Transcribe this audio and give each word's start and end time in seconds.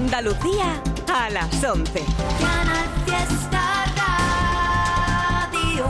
Andalucía 0.00 0.80
a 1.12 1.28
las 1.28 1.64
11. 1.64 2.04
Canal 2.40 2.88
Fiesta 3.04 3.84
Radio. 3.98 5.86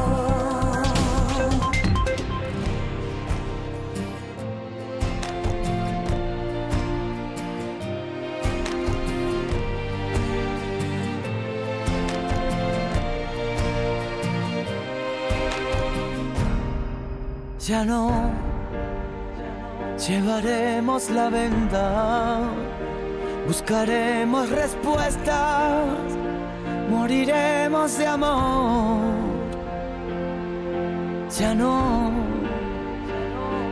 Ya 17.67 17.85
no 17.85 18.31
llevaremos 20.07 21.11
la 21.11 21.29
venda, 21.29 22.40
buscaremos 23.48 24.50
respuestas, 24.50 25.86
moriremos 26.90 27.96
de 27.96 28.07
amor. 28.07 29.00
Ya 31.38 31.54
no, 31.54 32.12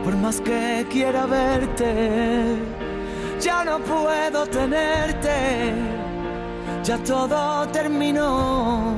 por 0.03 0.15
más 0.17 0.41
que 0.41 0.85
quiera 0.89 1.27
verte, 1.27 2.55
ya 3.39 3.63
no 3.63 3.77
puedo 3.79 4.47
tenerte, 4.47 5.73
ya 6.83 6.97
todo 6.97 7.67
terminó. 7.67 8.95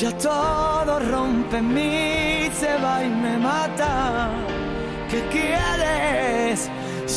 Ya 0.00 0.12
todo 0.16 1.00
rompe 1.00 1.60
mí, 1.60 2.48
se 2.52 2.76
va 2.78 3.02
y 3.02 3.08
me 3.08 3.36
mata. 3.38 4.30
¿Qué 5.10 5.20
quieres? 5.32 6.70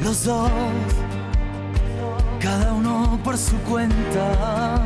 Los 0.00 0.24
dos, 0.24 0.50
cada 2.40 2.72
uno 2.72 3.18
por 3.22 3.38
su 3.38 3.56
cuenta, 3.58 4.82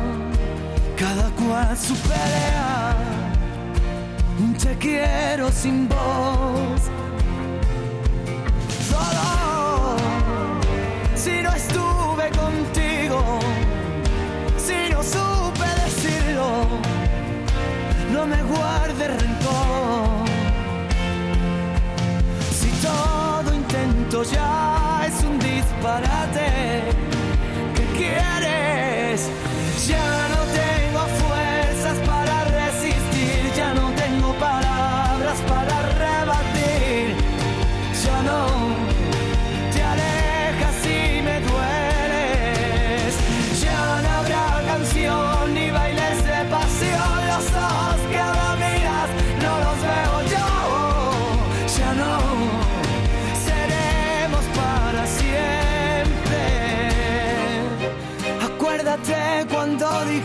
cada 0.97 1.29
cual 1.31 1.75
su 1.77 1.95
pelea. 1.95 2.95
Un 4.39 4.53
te 4.53 4.77
quiero 4.77 5.49
sin 5.51 5.87
voz. 5.87 6.81
Solo 8.89 9.95
si 11.15 11.41
no 11.41 11.51
estuve 11.53 12.29
contigo, 12.31 13.39
si 14.57 14.91
no 14.91 15.01
supe 15.01 15.67
decirlo, 15.85 16.67
no 18.11 18.27
me 18.27 18.43
guarde 18.43 19.07
rencor. 19.07 20.14
Intento 24.15 24.23
ya 24.23 25.05
es 25.07 25.23
un 25.23 25.39
disparate, 25.39 26.83
¿qué 27.75 27.85
quieres? 27.97 29.29
Ya 29.87 30.27
no 30.29 30.34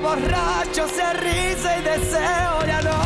borrachos 0.00 0.96
de 0.96 1.12
risa 1.14 1.78
y 1.78 1.82
deseo. 1.82 2.66
Ya 2.66 2.82
no 2.82 3.05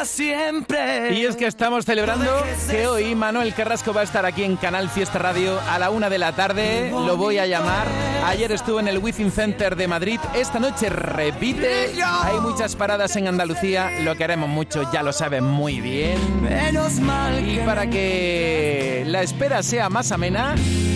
para 0.00 0.04
siempre. 0.06 1.14
Y 1.14 1.24
es 1.26 1.36
que 1.36 1.46
estamos 1.46 1.84
celebrando 1.84 2.30
que 2.70 2.86
hoy 2.86 3.14
Manuel 3.14 3.52
Carrasco 3.54 3.92
va 3.92 4.00
a 4.00 4.04
estar 4.04 4.24
aquí 4.24 4.44
en 4.44 4.56
Canal 4.56 4.88
Fiesta 4.88 5.18
Radio 5.18 5.58
a 5.68 5.78
la 5.78 5.90
una 5.90 6.08
de 6.08 6.18
la 6.18 6.32
tarde. 6.32 6.90
Lo 6.90 7.16
voy 7.16 7.38
a 7.38 7.46
llamar. 7.46 7.86
Ayer 8.24 8.50
estuvo 8.52 8.80
en 8.80 8.88
el 8.88 8.98
Within 8.98 9.30
Center 9.30 9.76
de 9.76 9.88
Madrid. 9.88 10.18
Esta 10.34 10.58
noche 10.58 10.88
repite. 10.88 11.92
Hay 12.02 12.38
muchas 12.40 12.76
paradas 12.76 13.14
en 13.16 13.28
Andalucía. 13.28 13.90
Lo 14.02 14.16
queremos 14.16 14.48
mucho, 14.48 14.90
ya 14.90 15.02
lo 15.02 15.12
saben 15.12 15.44
muy 15.44 15.80
bien. 15.80 16.18
Menos 16.42 16.94
mal 17.00 17.46
Y 17.46 17.58
para 17.58 17.88
que 17.88 19.04
la 19.06 19.22
espera 19.22 19.62
sea 19.62 19.90
más 19.90 20.12
amena, 20.12 20.54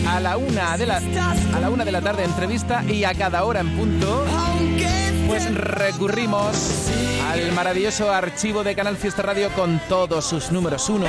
a 0.08 0.20
la 0.20 0.36
una 0.36 0.76
de 0.78 0.86
la, 0.86 0.96
a 0.96 1.60
la 1.60 1.70
una 1.70 1.84
de 1.84 1.92
la 1.92 2.00
tarde 2.00 2.24
entrevista 2.24 2.82
y 2.84 3.04
a 3.04 3.14
cada 3.14 3.44
hora 3.44 3.60
en 3.60 3.76
punto, 3.76 4.24
pues 5.34 5.52
recurrimos 5.52 6.88
al 7.28 7.50
maravilloso 7.50 8.12
archivo 8.12 8.62
de 8.62 8.76
Canal 8.76 8.96
Fiesta 8.96 9.22
Radio 9.22 9.50
con 9.50 9.80
todos 9.88 10.24
sus 10.24 10.52
números 10.52 10.88
uno. 10.88 11.06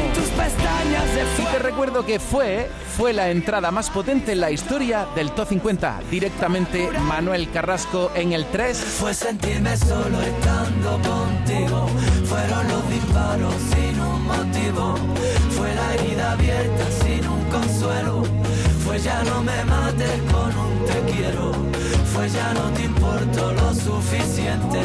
Y 1.37 1.43
te 1.45 1.59
recuerdo 1.59 2.03
que 2.07 2.19
fue, 2.19 2.67
fue 2.97 3.13
la 3.13 3.29
entrada 3.29 3.69
más 3.69 3.91
potente 3.91 4.31
en 4.31 4.39
la 4.39 4.49
historia 4.49 5.05
del 5.15 5.29
Top 5.33 5.49
50. 5.49 5.99
Directamente 6.09 6.89
Manuel 7.01 7.51
Carrasco 7.51 8.11
en 8.15 8.33
el 8.33 8.45
3. 8.45 8.75
fue 8.75 9.13
sentirme 9.13 9.77
solo 9.77 10.19
estando 10.19 10.93
contigo. 11.07 11.87
Fueron 12.25 12.67
los 12.67 12.89
disparos 12.89 13.53
sin 13.75 13.99
un 13.99 14.23
motivo. 14.23 14.95
Fue 15.51 15.75
la 15.75 15.93
herida 15.93 16.31
abierta 16.31 16.85
sin 17.03 17.27
un 17.27 17.43
consuelo. 17.51 18.23
Fue 18.83 18.97
ya 18.97 19.21
no 19.23 19.43
me 19.43 19.63
mates 19.65 20.21
con 20.31 20.57
un 20.57 20.85
te 20.85 21.13
quiero. 21.13 21.74
Fue 22.15 22.29
ya 22.29 22.53
no 22.53 22.71
te 22.71 22.83
importo 22.83 23.51
lo 23.51 23.73
suficiente. 23.73 24.79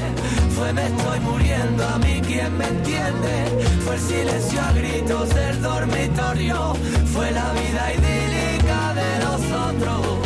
Fue 0.57 0.73
me 0.73 0.85
estoy 0.85 1.21
muriendo 1.21 1.87
a 1.87 1.97
mí 1.99 2.21
quien 2.27 2.59
me 2.59 2.67
entiende. 2.67 3.65
Fue 3.85 3.95
el 3.95 4.01
silencio 4.01 4.61
a 4.61 4.73
gritos 4.73 5.29
del 5.33 5.63
dormitorio. 5.63 6.75
Fue 7.15 7.31
la 7.31 7.53
vida 7.53 7.95
idílica 7.95 8.95
de 8.95 9.25
nosotros. 9.25 10.20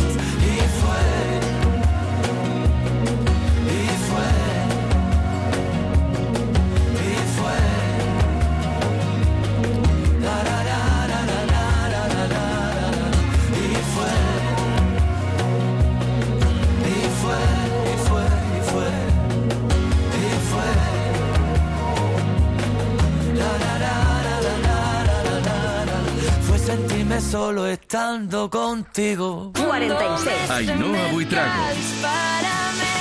Solo 27.21 27.67
estando 27.67 28.51
contigo. 28.51 29.53
46. 29.55 30.51
Ainhoa 30.51 31.13
Buitrago. 31.13 31.75
Dispárame, 31.75 32.95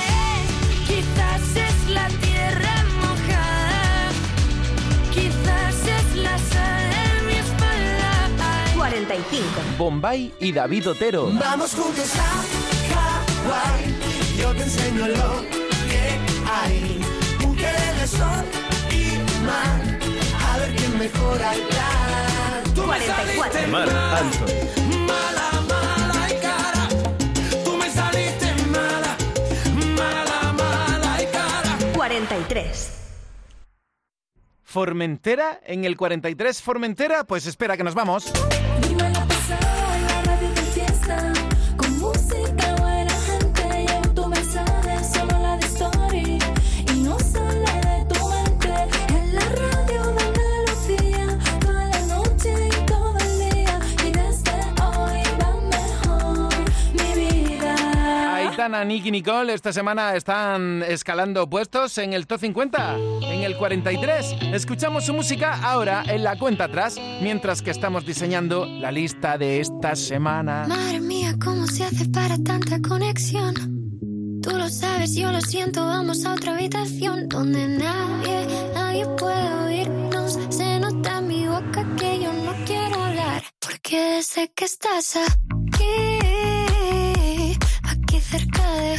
quizás 0.86 1.56
es 1.56 1.90
la 1.90 2.08
tierra 2.08 2.84
mojada, 3.00 4.10
quizás 5.12 5.74
es 5.86 6.16
la 6.16 6.38
sal 6.38 6.90
en 7.06 7.26
mi 7.26 7.34
espalda. 7.34 8.72
45. 8.76 9.44
Bombay 9.78 10.32
y 10.38 10.52
David 10.52 10.90
Otero. 10.90 11.30
Vamos 11.32 11.74
juntos 11.74 12.12
a 12.16 12.42
Hawái, 12.94 13.94
yo 14.38 14.52
te 14.54 14.62
enseño 14.62 15.08
lo 15.08 15.42
que 15.88 16.18
hay. 16.50 17.00
Un 17.44 17.56
de 17.56 18.06
sol 18.06 18.44
y 18.90 19.18
mar, 19.44 19.98
a 20.48 20.58
ver 20.58 20.74
quién 20.76 20.98
mejora 20.98 21.54
el 21.54 21.62
plan. 21.62 22.03
Tú 22.74 22.80
me 22.82 22.86
44. 22.86 23.14
saliste 23.14 23.66
Marc 23.68 23.90
Anthony. 23.90 25.06
mala, 25.06 25.60
mala 25.68 26.32
y 26.32 26.40
cara. 26.40 26.88
Tú 27.64 27.76
me 27.76 27.90
saliste 27.90 28.54
mala, 28.68 29.16
mala, 29.96 30.52
mala 30.52 31.22
y 31.22 31.26
cara. 31.26 31.78
43. 31.94 32.90
Formentera 34.64 35.60
en 35.64 35.84
el 35.84 35.96
43. 35.96 36.60
Formentera, 36.62 37.24
pues 37.24 37.46
espera 37.46 37.76
que 37.76 37.84
nos 37.84 37.94
vamos. 37.94 38.32
Vida 58.64 58.78
Aitana, 58.78 58.84
Nicky, 58.84 59.10
Nicole 59.10 59.52
esta 59.52 59.72
semana 59.72 60.16
están 60.16 60.82
escalando 60.82 61.48
puestos 61.48 61.98
en 61.98 62.12
el 62.12 62.26
top 62.26 62.40
50, 62.40 62.96
en 63.22 63.42
el 63.42 63.56
43. 63.56 64.36
Escuchamos 64.52 65.04
su 65.04 65.12
música 65.12 65.60
ahora 65.62 66.02
en 66.06 66.24
la 66.24 66.38
cuenta 66.38 66.64
atrás, 66.64 66.96
mientras 67.20 67.60
que 67.62 67.70
estamos 67.70 68.06
diseñando 68.06 68.64
la 68.64 68.90
lista 68.90 69.36
de 69.36 69.60
esta 69.60 69.94
semana. 69.96 70.64
Madre 70.66 71.00
mía, 71.00 71.34
¿cómo 71.42 71.66
se 71.66 71.84
hace 71.84 72.08
para 72.08 72.38
tanta 72.38 72.80
conexión? 72.80 73.54
Tú 74.42 74.50
lo 74.56 74.68
sabes, 74.68 75.14
yo 75.14 75.30
lo 75.30 75.40
siento, 75.40 75.84
vamos 75.84 76.24
a 76.24 76.32
otra 76.32 76.54
habitación 76.54 77.28
donde 77.28 77.68
nadie, 77.68 78.46
nadie 78.74 79.06
puede 79.18 79.54
oírnos. 79.66 80.38
Se 80.48 80.80
nota 80.80 81.18
en 81.18 81.28
mi 81.28 81.46
boca 81.46 81.86
que 81.98 82.20
yo 82.22 82.32
no 82.32 82.52
quiero 82.64 83.02
hablar, 83.02 83.42
porque 83.60 84.22
sé 84.22 84.50
que 84.54 84.64
estás 84.64 85.16
aquí 85.16 86.13
cerca 88.38 88.66
de 88.80 88.98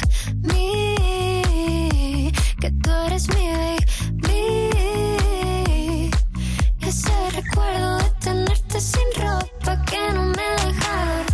mí, 0.54 2.32
que 2.62 2.72
tú 2.72 2.90
eres 3.06 3.28
mi 3.36 3.48
baby. 3.50 3.82
Ese 6.80 7.32
recuerdo 7.32 7.98
de 7.98 8.10
tenerte 8.22 8.80
sin 8.80 9.10
ropa 9.18 9.84
que 9.90 10.00
no 10.14 10.24
me 10.38 10.48
deja 10.64 11.26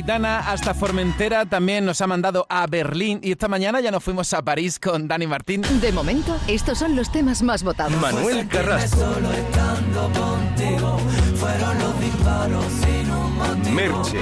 Aitana 0.00 0.38
hasta 0.38 0.72
Formentera 0.72 1.44
también 1.44 1.84
nos 1.84 2.00
ha 2.00 2.06
mandado 2.06 2.46
a 2.48 2.66
Berlín 2.66 3.20
y 3.22 3.32
esta 3.32 3.48
mañana 3.48 3.82
ya 3.82 3.90
nos 3.90 4.02
fuimos 4.02 4.32
a 4.32 4.40
París 4.40 4.78
con 4.80 5.06
Dani 5.06 5.26
Martín. 5.26 5.60
De 5.82 5.92
momento, 5.92 6.40
estos 6.46 6.78
son 6.78 6.96
los 6.96 7.12
temas 7.12 7.42
más 7.42 7.62
votados. 7.62 7.92
Manuel 8.00 8.48
Carrasco. 8.48 8.98
Un 8.98 9.22
motivo. 10.16 10.98
Merche. 13.74 14.18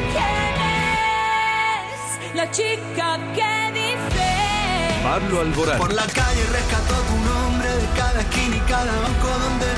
La 2.35 2.51
chica 2.51 3.19
que 3.37 3.73
dice 3.73 4.27
Pablo 5.05 5.43
Alborán. 5.43 5.79
Por 5.79 5.93
la 5.93 6.07
calle 6.07 6.43
rescató 6.51 6.95
tu 7.07 7.17
nombre 7.25 7.69
de 7.69 7.87
cada 7.97 8.21
esquina 8.21 8.57
y 8.57 8.61
cada 8.69 9.01
banco 9.01 9.29
donde. 9.29 9.78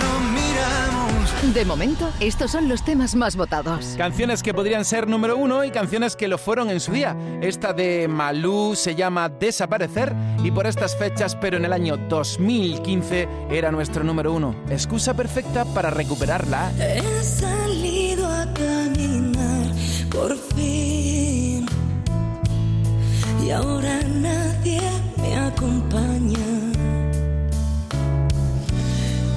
De 1.43 1.65
momento, 1.65 2.13
estos 2.21 2.51
son 2.51 2.69
los 2.69 2.85
temas 2.85 3.15
más 3.15 3.35
votados. 3.35 3.95
Canciones 3.97 4.43
que 4.43 4.53
podrían 4.53 4.85
ser 4.85 5.09
número 5.09 5.39
uno 5.39 5.65
y 5.65 5.71
canciones 5.71 6.15
que 6.15 6.29
lo 6.29 6.37
fueron 6.37 6.71
en 6.71 6.81
su 6.81 6.93
día. 6.93 7.17
Esta 7.41 7.73
de 7.73 8.09
Malú 8.09 8.75
se 8.77 8.95
llama 8.95 9.31
Desaparecer 9.31 10.15
y 10.45 10.51
por 10.51 10.67
estas 10.67 10.97
fechas, 10.97 11.35
pero 11.35 11.57
en 11.57 11.65
el 11.65 11.73
año 11.73 11.97
2015, 11.97 13.27
era 13.51 13.73
nuestro 13.73 14.05
número 14.05 14.35
uno. 14.35 14.55
Excusa 14.69 15.15
perfecta 15.15 15.65
para 15.65 15.89
recuperarla. 15.89 16.73
He 16.79 17.23
salido 17.25 18.29
a 18.29 18.45
caminar 18.53 19.75
por 20.11 20.37
fin 20.37 21.67
y 23.43 23.51
ahora 23.51 24.03
nadie 24.03 24.83
me 25.17 25.37
acompaña. 25.39 26.39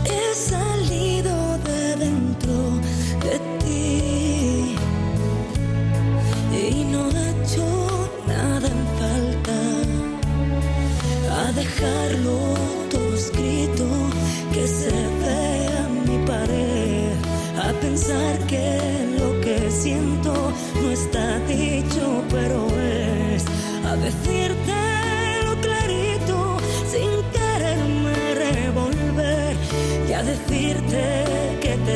He 0.06 0.36
dentro 1.96 2.54
de 3.26 3.40
ti. 3.60 4.76
Y 6.52 6.84
no 6.92 7.10
he 7.10 7.30
hecho 7.32 7.66
nada 8.28 8.68
en 8.68 8.84
falta 9.00 9.58
a 11.40 11.52
dejarlo 11.52 12.38
todo 12.90 13.16
escrito 13.16 13.86
que 14.54 14.68
se 14.68 14.92
vea 14.92 15.88
mi 16.08 16.18
pared. 16.26 17.14
A 17.68 17.72
pensar 17.80 18.38
que 18.48 18.80
lo 19.20 19.40
que 19.42 19.72
siento 19.72 20.34
no 20.82 20.92
está 20.92 21.40
dicho 21.48 22.24
pero 22.30 22.68
es 22.80 23.46
a 23.86 23.96
decirte 23.96 24.83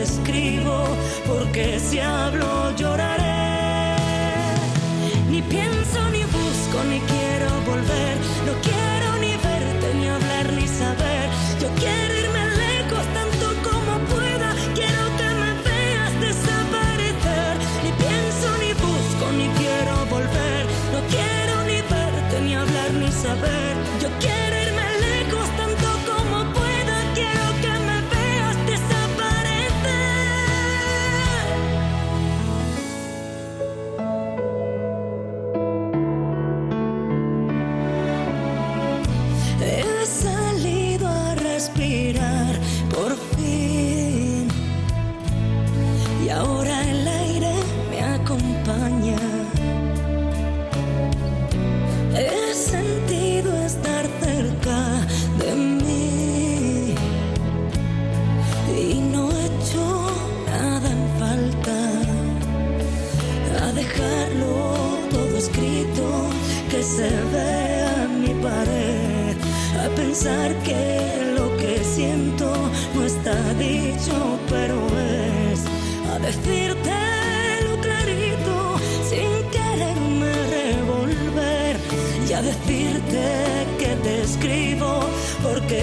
escribo 0.08 0.78
porque 1.28 1.80
si 1.80 2.00
hablo 2.00 2.72
lloraré 2.76 3.27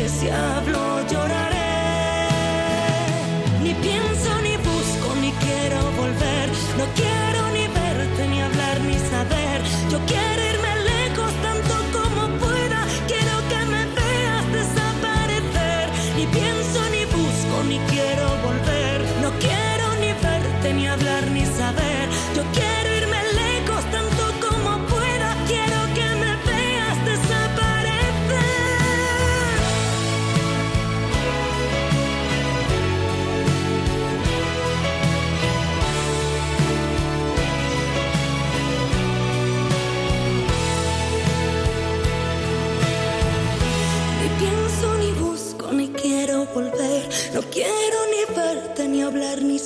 si 0.08 0.28
hablo 0.28 1.00
lloraré. 1.10 1.72
Ni 3.62 3.72
pienso 3.74 4.30
ni 4.42 4.56
busco 4.58 5.14
ni 5.20 5.30
quiero 5.44 5.80
volver. 5.96 6.48
No 6.78 6.84
quiero 6.94 7.40
ni 7.56 7.66
verte 7.68 8.28
ni 8.28 8.40
hablar 8.42 8.80
ni 8.80 8.98
saber. 9.12 9.60
Yo 9.90 9.98
quiero 10.06 10.40
irme 10.52 10.72
lejos 10.92 11.32
tanto 11.46 11.74
como 11.96 12.22
pueda. 12.38 12.80
Quiero 13.10 13.34
que 13.50 13.60
me 13.72 13.82
veas 13.98 14.44
desaparecer. 14.58 15.86
Ni 16.16 16.26
pienso 16.26 16.80
ni 16.94 17.04
busco 17.16 17.56
ni 17.68 17.78
quiero 17.92 18.26
volver. 18.46 18.98
No 19.22 19.30
quiero 19.44 19.86
ni 20.02 20.12
verte 20.26 20.74
ni 20.74 20.86
hablar 20.86 21.24
ni 21.30 21.44
saber. 21.46 22.04
Yo 22.36 22.42
quiero 22.52 22.83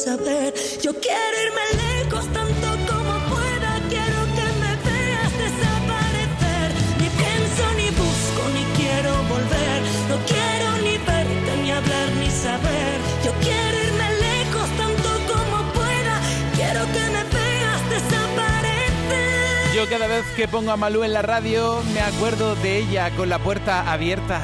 Yo 0.09 0.95
quiero 1.01 1.37
irme 1.45 1.61
lejos 1.77 2.25
tanto 2.33 2.69
como 2.91 3.13
pueda. 3.29 3.79
Quiero 3.91 4.25
que 4.37 4.47
me 4.63 4.73
veas 4.89 5.33
desaparecer. 5.37 6.73
Ni 6.99 7.09
pienso, 7.11 7.65
ni 7.77 7.91
busco, 7.91 8.43
ni 8.55 8.65
quiero 8.75 9.13
volver. 9.25 9.83
No 10.09 10.17
quiero 10.25 10.79
ni 10.83 10.97
verte, 10.97 11.63
ni 11.63 11.71
hablar, 11.71 12.09
ni 12.21 12.31
saber. 12.31 12.97
Yo 13.23 13.33
quiero 13.43 13.77
irme 13.87 14.09
lejos 14.19 14.69
tanto 14.79 15.11
como 15.31 15.73
pueda. 15.75 16.23
Quiero 16.57 16.87
que 16.87 17.05
me 17.11 17.25
veas 17.25 17.91
desaparecer. 17.91 19.75
Yo 19.75 19.91
cada 19.91 20.07
vez 20.07 20.25
que 20.35 20.49
pongo 20.49 20.71
a 20.71 20.79
Malú 20.79 21.05
en 21.05 21.13
la 21.13 21.21
radio 21.21 21.83
me 21.93 22.01
acuerdo 22.01 22.55
de 22.57 22.79
ella 22.79 23.11
con 23.11 23.29
la 23.29 23.39
puerta 23.39 23.93
abierta. 23.93 24.41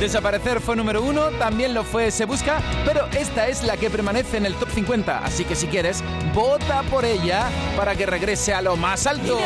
Desaparecer 0.00 0.62
fue 0.62 0.76
número 0.76 1.02
uno, 1.02 1.28
también 1.38 1.74
lo 1.74 1.84
fue 1.84 2.10
Se 2.10 2.24
Busca, 2.24 2.62
pero 2.86 3.06
esta 3.12 3.48
es 3.48 3.62
la 3.62 3.76
que 3.76 3.90
permanece 3.90 4.38
en 4.38 4.46
el 4.46 4.54
top 4.54 4.70
50, 4.70 5.18
así 5.22 5.44
que 5.44 5.54
si 5.54 5.66
quieres, 5.66 6.02
vota 6.34 6.82
por 6.84 7.04
ella 7.04 7.50
para 7.76 7.94
que 7.94 8.06
regrese 8.06 8.54
a 8.54 8.62
lo 8.62 8.76
más 8.76 9.06
alto. 9.06 9.38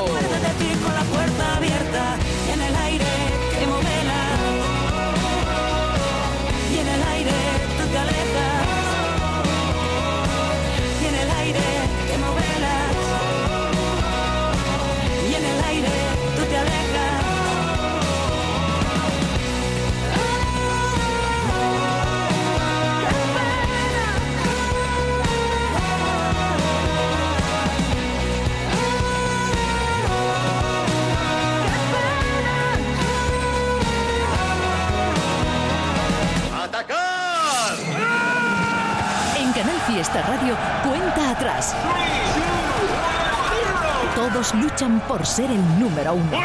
Radio, 40.22 40.56
cuenta 40.82 41.30
atrás. 41.30 41.74
Todos 44.14 44.54
luchan 44.54 45.00
por 45.08 45.26
ser 45.26 45.50
el 45.50 45.78
número 45.78 46.14
uno. 46.14 46.38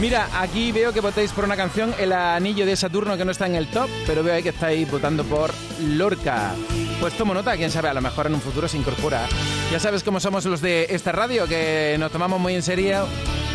Mira, 0.00 0.28
aquí 0.38 0.72
veo 0.72 0.92
que 0.92 1.00
votáis 1.00 1.32
por 1.32 1.44
una 1.44 1.56
canción, 1.56 1.94
El 1.98 2.12
Anillo 2.12 2.64
de 2.64 2.74
Saturno, 2.76 3.16
que 3.18 3.24
no 3.24 3.32
está 3.32 3.46
en 3.46 3.56
el 3.56 3.70
top, 3.70 3.90
pero 4.06 4.22
veo 4.22 4.34
ahí 4.34 4.42
que 4.42 4.48
estáis 4.48 4.90
votando 4.90 5.24
por 5.24 5.52
Lorca. 5.80 6.52
Pues 6.98 7.14
tomo 7.16 7.34
nota, 7.34 7.56
quién 7.56 7.70
sabe, 7.70 7.90
a 7.90 7.94
lo 7.94 8.00
mejor 8.00 8.26
en 8.26 8.34
un 8.34 8.40
futuro 8.40 8.66
se 8.68 8.78
incorpora. 8.78 9.26
Ya 9.70 9.78
sabes 9.78 10.02
cómo 10.02 10.18
somos 10.18 10.46
los 10.46 10.62
de 10.62 10.86
esta 10.88 11.12
radio, 11.12 11.46
que 11.46 11.96
nos 11.98 12.10
tomamos 12.10 12.40
muy 12.40 12.54
en 12.54 12.62
serio, 12.62 13.06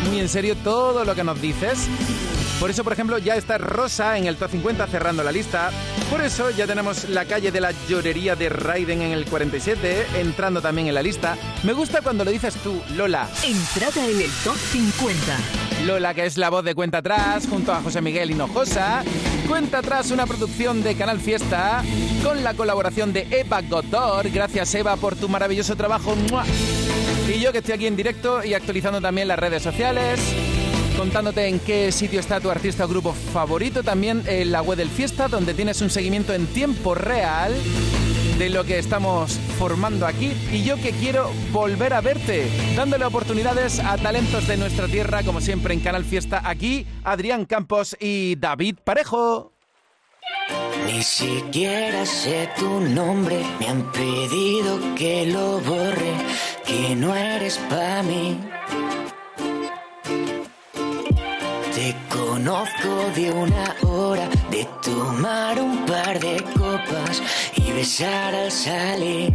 muy 0.08 0.20
en 0.20 0.28
serio 0.28 0.54
todo 0.62 1.04
lo 1.04 1.14
que 1.14 1.24
nos 1.24 1.40
dices. 1.40 1.88
Por 2.60 2.70
eso, 2.70 2.82
por 2.84 2.94
ejemplo, 2.94 3.18
ya 3.18 3.36
está 3.36 3.58
Rosa 3.58 4.16
en 4.16 4.26
el 4.26 4.36
top 4.36 4.50
50 4.50 4.86
cerrando 4.86 5.22
la 5.22 5.30
lista. 5.30 5.70
Por 6.10 6.22
eso 6.22 6.50
ya 6.50 6.66
tenemos 6.66 7.08
la 7.10 7.26
calle 7.26 7.52
de 7.52 7.60
la 7.60 7.72
llorería 7.86 8.34
de 8.34 8.48
Raiden 8.48 9.02
en 9.02 9.12
el 9.12 9.26
47, 9.26 10.06
entrando 10.16 10.62
también 10.62 10.88
en 10.88 10.94
la 10.94 11.02
lista. 11.02 11.36
Me 11.64 11.74
gusta 11.74 12.00
cuando 12.00 12.24
lo 12.24 12.30
dices 12.30 12.54
tú, 12.62 12.80
Lola. 12.94 13.28
Entrada 13.44 14.06
en 14.06 14.22
el 14.22 14.30
top 14.42 14.56
50. 14.56 15.16
Lola, 15.84 16.14
que 16.14 16.24
es 16.24 16.38
la 16.38 16.48
voz 16.48 16.64
de 16.64 16.74
Cuenta 16.74 16.98
Atrás, 16.98 17.46
junto 17.48 17.72
a 17.72 17.82
José 17.82 18.00
Miguel 18.00 18.30
Hinojosa. 18.30 19.04
Cuenta 19.46 19.78
Atrás, 19.78 20.10
una 20.10 20.26
producción 20.26 20.82
de 20.82 20.96
Canal 20.96 21.20
Fiesta, 21.20 21.82
con 22.24 22.42
la 22.42 22.54
colaboración 22.54 23.12
de 23.12 23.26
Eva 23.30 23.60
Gotor. 23.60 24.30
Gracias, 24.30 24.74
Eva, 24.74 24.96
por 24.96 25.14
tu 25.14 25.28
maravilloso 25.28 25.76
trabajo. 25.76 26.16
¡Mua! 26.30 26.44
Y 27.28 27.38
yo 27.38 27.52
que 27.52 27.58
estoy 27.58 27.74
aquí 27.74 27.86
en 27.86 27.96
directo 27.96 28.42
y 28.42 28.54
actualizando 28.54 29.00
también 29.00 29.28
las 29.28 29.38
redes 29.38 29.62
sociales, 29.62 30.20
contándote 30.96 31.46
en 31.46 31.60
qué 31.60 31.92
sitio 31.92 32.20
está 32.20 32.40
tu 32.40 32.50
artista 32.50 32.84
o 32.84 32.88
grupo 32.88 33.12
favorito, 33.12 33.82
también 33.82 34.22
en 34.26 34.50
la 34.50 34.62
web 34.62 34.78
del 34.78 34.88
Fiesta, 34.88 35.28
donde 35.28 35.54
tienes 35.54 35.80
un 35.82 35.90
seguimiento 35.90 36.32
en 36.32 36.46
tiempo 36.46 36.94
real 36.94 37.54
de 38.38 38.50
lo 38.50 38.64
que 38.64 38.78
estamos 38.78 39.38
formando 39.58 40.06
aquí 40.06 40.32
y 40.52 40.62
yo 40.62 40.76
que 40.76 40.92
quiero 40.92 41.30
volver 41.52 41.92
a 41.92 42.00
verte, 42.00 42.46
dándole 42.74 43.04
oportunidades 43.04 43.78
a 43.78 43.96
talentos 43.98 44.46
de 44.46 44.56
nuestra 44.56 44.86
tierra, 44.88 45.22
como 45.22 45.40
siempre 45.40 45.74
en 45.74 45.80
Canal 45.80 46.04
Fiesta, 46.04 46.42
aquí 46.44 46.86
Adrián 47.04 47.44
Campos 47.44 47.96
y 48.00 48.36
David 48.36 48.76
Parejo. 48.82 49.52
Ni 50.86 51.02
siquiera 51.02 52.06
sé 52.06 52.48
tu 52.58 52.80
nombre, 52.80 53.42
me 53.60 53.68
han 53.68 53.90
pedido 53.92 54.78
que 54.94 55.26
lo 55.26 55.60
borre, 55.60 56.12
que 56.66 56.94
no 56.94 57.14
eres 57.14 57.58
para 57.68 58.02
mí. 58.02 58.38
Te 61.86 61.94
conozco 62.08 63.12
de 63.14 63.30
una 63.30 63.76
hora, 63.86 64.28
de 64.50 64.66
tomar 64.82 65.60
un 65.60 65.86
par 65.86 66.18
de 66.18 66.42
copas 66.58 67.22
y 67.54 67.70
besar 67.70 68.34
al 68.34 68.50
salir. 68.50 69.32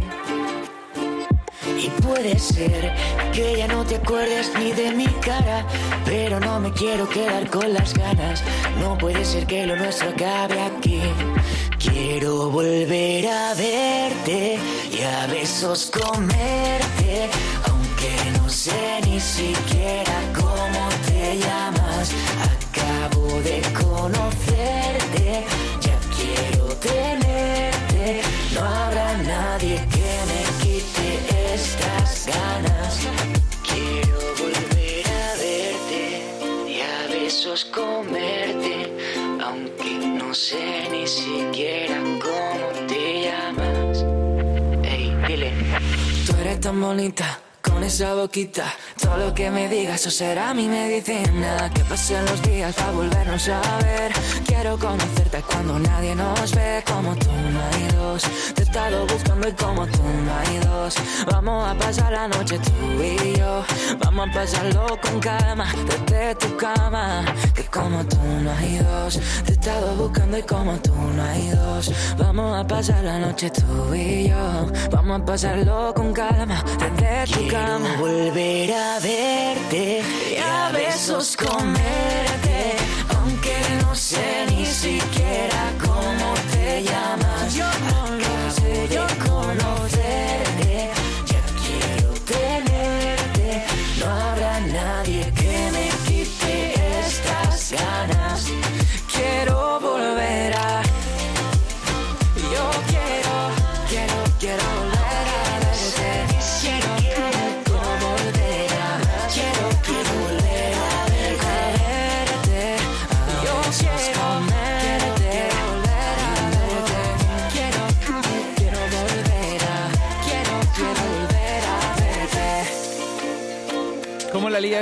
Y 1.78 1.88
puede 2.02 2.38
ser 2.38 2.94
que 3.32 3.56
ya 3.56 3.66
no 3.68 3.86
te 3.86 3.96
acuerdes 3.96 4.52
ni 4.58 4.72
de 4.72 4.92
mi 4.92 5.06
cara, 5.24 5.64
pero 6.04 6.40
no 6.40 6.60
me 6.60 6.70
quiero 6.72 7.08
quedar 7.08 7.48
con 7.48 7.72
las 7.72 7.94
ganas. 7.94 8.44
No 8.80 8.98
puede 8.98 9.24
ser 9.24 9.46
que 9.46 9.66
lo 9.66 9.74
nuestro 9.74 10.10
acabe 10.10 10.60
aquí. 10.60 11.00
Quiero 11.78 12.50
volver 12.50 13.28
a 13.28 13.54
verte 13.54 14.58
y 14.92 15.00
a 15.00 15.26
besos 15.26 15.90
comerte, 15.90 17.30
aunque 17.66 18.38
no 18.38 18.46
sé 18.50 19.00
ni 19.06 19.18
siquiera 19.18 20.12
cómo 20.34 20.88
te 21.06 21.11
llamas. 21.34 22.10
Acabo 22.50 23.40
de 23.42 23.62
conocerte, 23.72 25.44
ya 25.80 25.98
quiero 26.16 26.66
tenerte. 26.76 28.22
No 28.54 28.60
habrá 28.60 29.16
nadie 29.18 29.76
que 29.90 30.10
me 30.28 30.42
quite 30.62 31.54
estas 31.54 32.26
ganas. 32.26 33.00
Quiero 33.68 34.18
volver 34.38 35.06
a 35.06 35.36
verte 35.36 36.02
y 36.68 36.80
a 36.80 37.08
besos 37.08 37.64
comerte, 37.66 38.74
aunque 39.42 39.94
no 40.18 40.34
sé 40.34 40.88
ni 40.90 41.06
siquiera 41.06 41.96
cómo 42.20 42.86
te 42.88 43.22
llamas. 43.24 44.04
Ey, 44.84 45.14
dile. 45.26 45.52
Tú 46.26 46.32
eres 46.40 46.60
tan 46.60 46.80
bonita. 46.80 47.40
Con 47.62 47.84
esa 47.84 48.14
boquita, 48.14 48.64
todo 49.12 49.26
lo 49.26 49.34
que 49.34 49.50
me 49.50 49.68
digas, 49.68 50.00
eso 50.00 50.10
será 50.10 50.54
mi 50.54 50.68
medicina. 50.68 51.70
Que 51.74 51.84
pasen 51.84 52.24
los 52.26 52.40
días 52.42 52.74
para 52.74 52.92
volvernos 52.92 53.48
a 53.48 53.60
ver. 53.82 54.12
Quiero 54.52 54.78
conocerte 54.78 55.42
cuando 55.50 55.78
nadie 55.78 56.14
nos 56.14 56.54
ve. 56.54 56.84
Como 56.86 57.16
tú 57.16 57.30
no 57.52 57.60
hay 57.72 57.96
dos. 57.96 58.22
Te 58.54 58.60
he 58.60 58.64
estado 58.64 59.06
buscando 59.06 59.48
y 59.48 59.52
como 59.52 59.86
tú 59.86 60.02
no 60.02 60.32
hay 60.40 60.58
dos. 60.58 60.94
Vamos 61.26 61.70
a 61.70 61.74
pasar 61.74 62.12
la 62.12 62.28
noche 62.28 62.58
tú 62.58 63.02
y 63.02 63.38
yo. 63.38 63.64
Vamos 64.04 64.28
a 64.28 64.32
pasarlo 64.32 64.86
con 65.00 65.20
calma, 65.20 65.66
desde 66.06 66.34
tu 66.34 66.54
cama. 66.58 67.24
Que 67.54 67.64
como 67.64 68.04
tú 68.04 68.18
no 68.44 68.50
hay 68.52 68.76
dos. 68.76 69.18
Te 69.46 69.52
he 69.52 69.54
estado 69.54 69.96
buscando 69.96 70.36
y 70.36 70.42
como 70.42 70.74
tú 70.80 70.94
no 71.16 71.22
hay 71.22 71.48
dos. 71.48 71.90
Vamos 72.18 72.54
a 72.54 72.66
pasar 72.66 73.02
la 73.04 73.18
noche 73.20 73.50
tú 73.50 73.94
y 73.94 74.28
yo. 74.28 74.66
Vamos 74.90 75.22
a 75.22 75.24
pasarlo 75.24 75.94
con 75.94 76.12
calma, 76.12 76.62
desde 76.98 77.34
tu 77.34 77.48
cama. 77.48 77.88
volver 77.98 78.70
a 78.74 79.00
verte 79.00 80.02
y 80.30 80.36
a 80.36 80.70
besos 80.72 81.38
comerte. 81.38 82.31
Aunque 83.94 84.51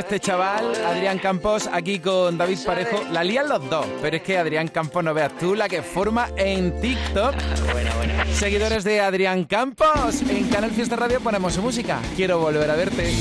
este 0.01 0.19
chaval, 0.19 0.75
Adrián 0.87 1.19
Campos, 1.19 1.69
aquí 1.71 1.99
con 1.99 2.39
David 2.39 2.59
Parejo? 2.65 3.05
La 3.13 3.23
lían 3.23 3.49
los 3.49 3.69
dos, 3.69 3.87
pero 4.01 4.17
es 4.17 4.23
que 4.23 4.39
Adrián 4.39 4.69
Campos 4.69 5.05
no 5.05 5.13
veas 5.13 5.37
tú 5.39 5.55
la 5.55 5.69
que 5.69 5.83
forma 5.83 6.29
en 6.37 6.81
TikTok. 6.81 7.35
Seguidores 8.35 8.83
de 8.83 9.01
Adrián 9.01 9.45
Campos, 9.45 10.23
en 10.23 10.49
Canal 10.49 10.71
Fiesta 10.71 10.97
Radio 10.97 11.21
ponemos 11.21 11.53
su 11.53 11.61
música. 11.61 12.01
Quiero 12.17 12.39
volver 12.39 12.71
a 12.71 12.77
verte. 12.77 13.13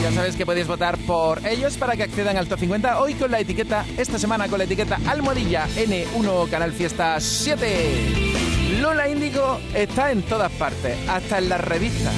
Ya 0.00 0.12
sabes 0.12 0.36
que 0.36 0.46
podéis 0.46 0.68
votar 0.68 0.96
por 0.98 1.44
ellos 1.44 1.76
para 1.76 1.96
que 1.96 2.04
accedan 2.04 2.36
al 2.36 2.46
top 2.46 2.60
50 2.60 3.00
hoy 3.00 3.14
con 3.14 3.32
la 3.32 3.40
etiqueta, 3.40 3.84
esta 3.96 4.18
semana 4.18 4.46
con 4.46 4.58
la 4.58 4.64
etiqueta 4.64 5.00
Almohadilla 5.08 5.66
N1 5.76 6.48
Canal 6.48 6.72
Fiesta 6.72 7.18
7. 7.18 8.78
Lola 8.80 9.08
Índigo 9.08 9.58
está 9.74 10.12
en 10.12 10.22
todas 10.22 10.52
partes, 10.52 10.96
hasta 11.08 11.38
en 11.38 11.48
las 11.48 11.60
revistas. 11.60 12.14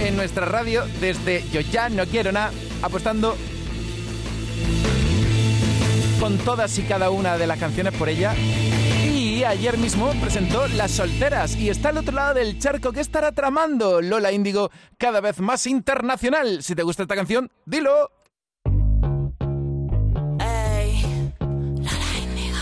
En 0.00 0.16
nuestra 0.16 0.44
radio, 0.44 0.84
desde 1.00 1.44
Yo 1.50 1.60
ya 1.60 1.88
no 1.88 2.04
quiero 2.06 2.32
nada, 2.32 2.50
apostando 2.82 3.36
con 6.20 6.38
todas 6.38 6.78
y 6.78 6.82
cada 6.82 7.10
una 7.10 7.36
de 7.36 7.46
las 7.46 7.58
canciones 7.58 7.94
por 7.94 8.08
ella. 8.08 8.34
Y 9.04 9.44
ayer 9.44 9.76
mismo 9.76 10.10
presentó 10.20 10.66
Las 10.68 10.92
Solteras 10.92 11.56
y 11.56 11.68
está 11.68 11.90
al 11.90 11.98
otro 11.98 12.14
lado 12.14 12.34
del 12.34 12.58
charco 12.58 12.92
que 12.92 13.00
estará 13.00 13.32
tramando 13.32 14.00
Lola 14.00 14.32
Índigo 14.32 14.70
cada 14.96 15.20
vez 15.20 15.40
más 15.40 15.66
internacional. 15.66 16.62
Si 16.62 16.74
te 16.74 16.82
gusta 16.82 17.02
esta 17.02 17.16
canción, 17.16 17.50
dilo. 17.66 18.10
Lola 21.80 22.18
Índigo. 22.22 22.58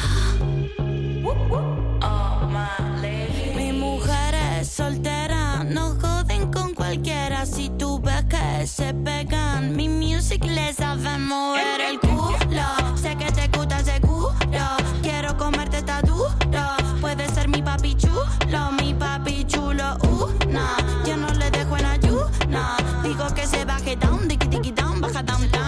Rotterdam. 25.14 25.61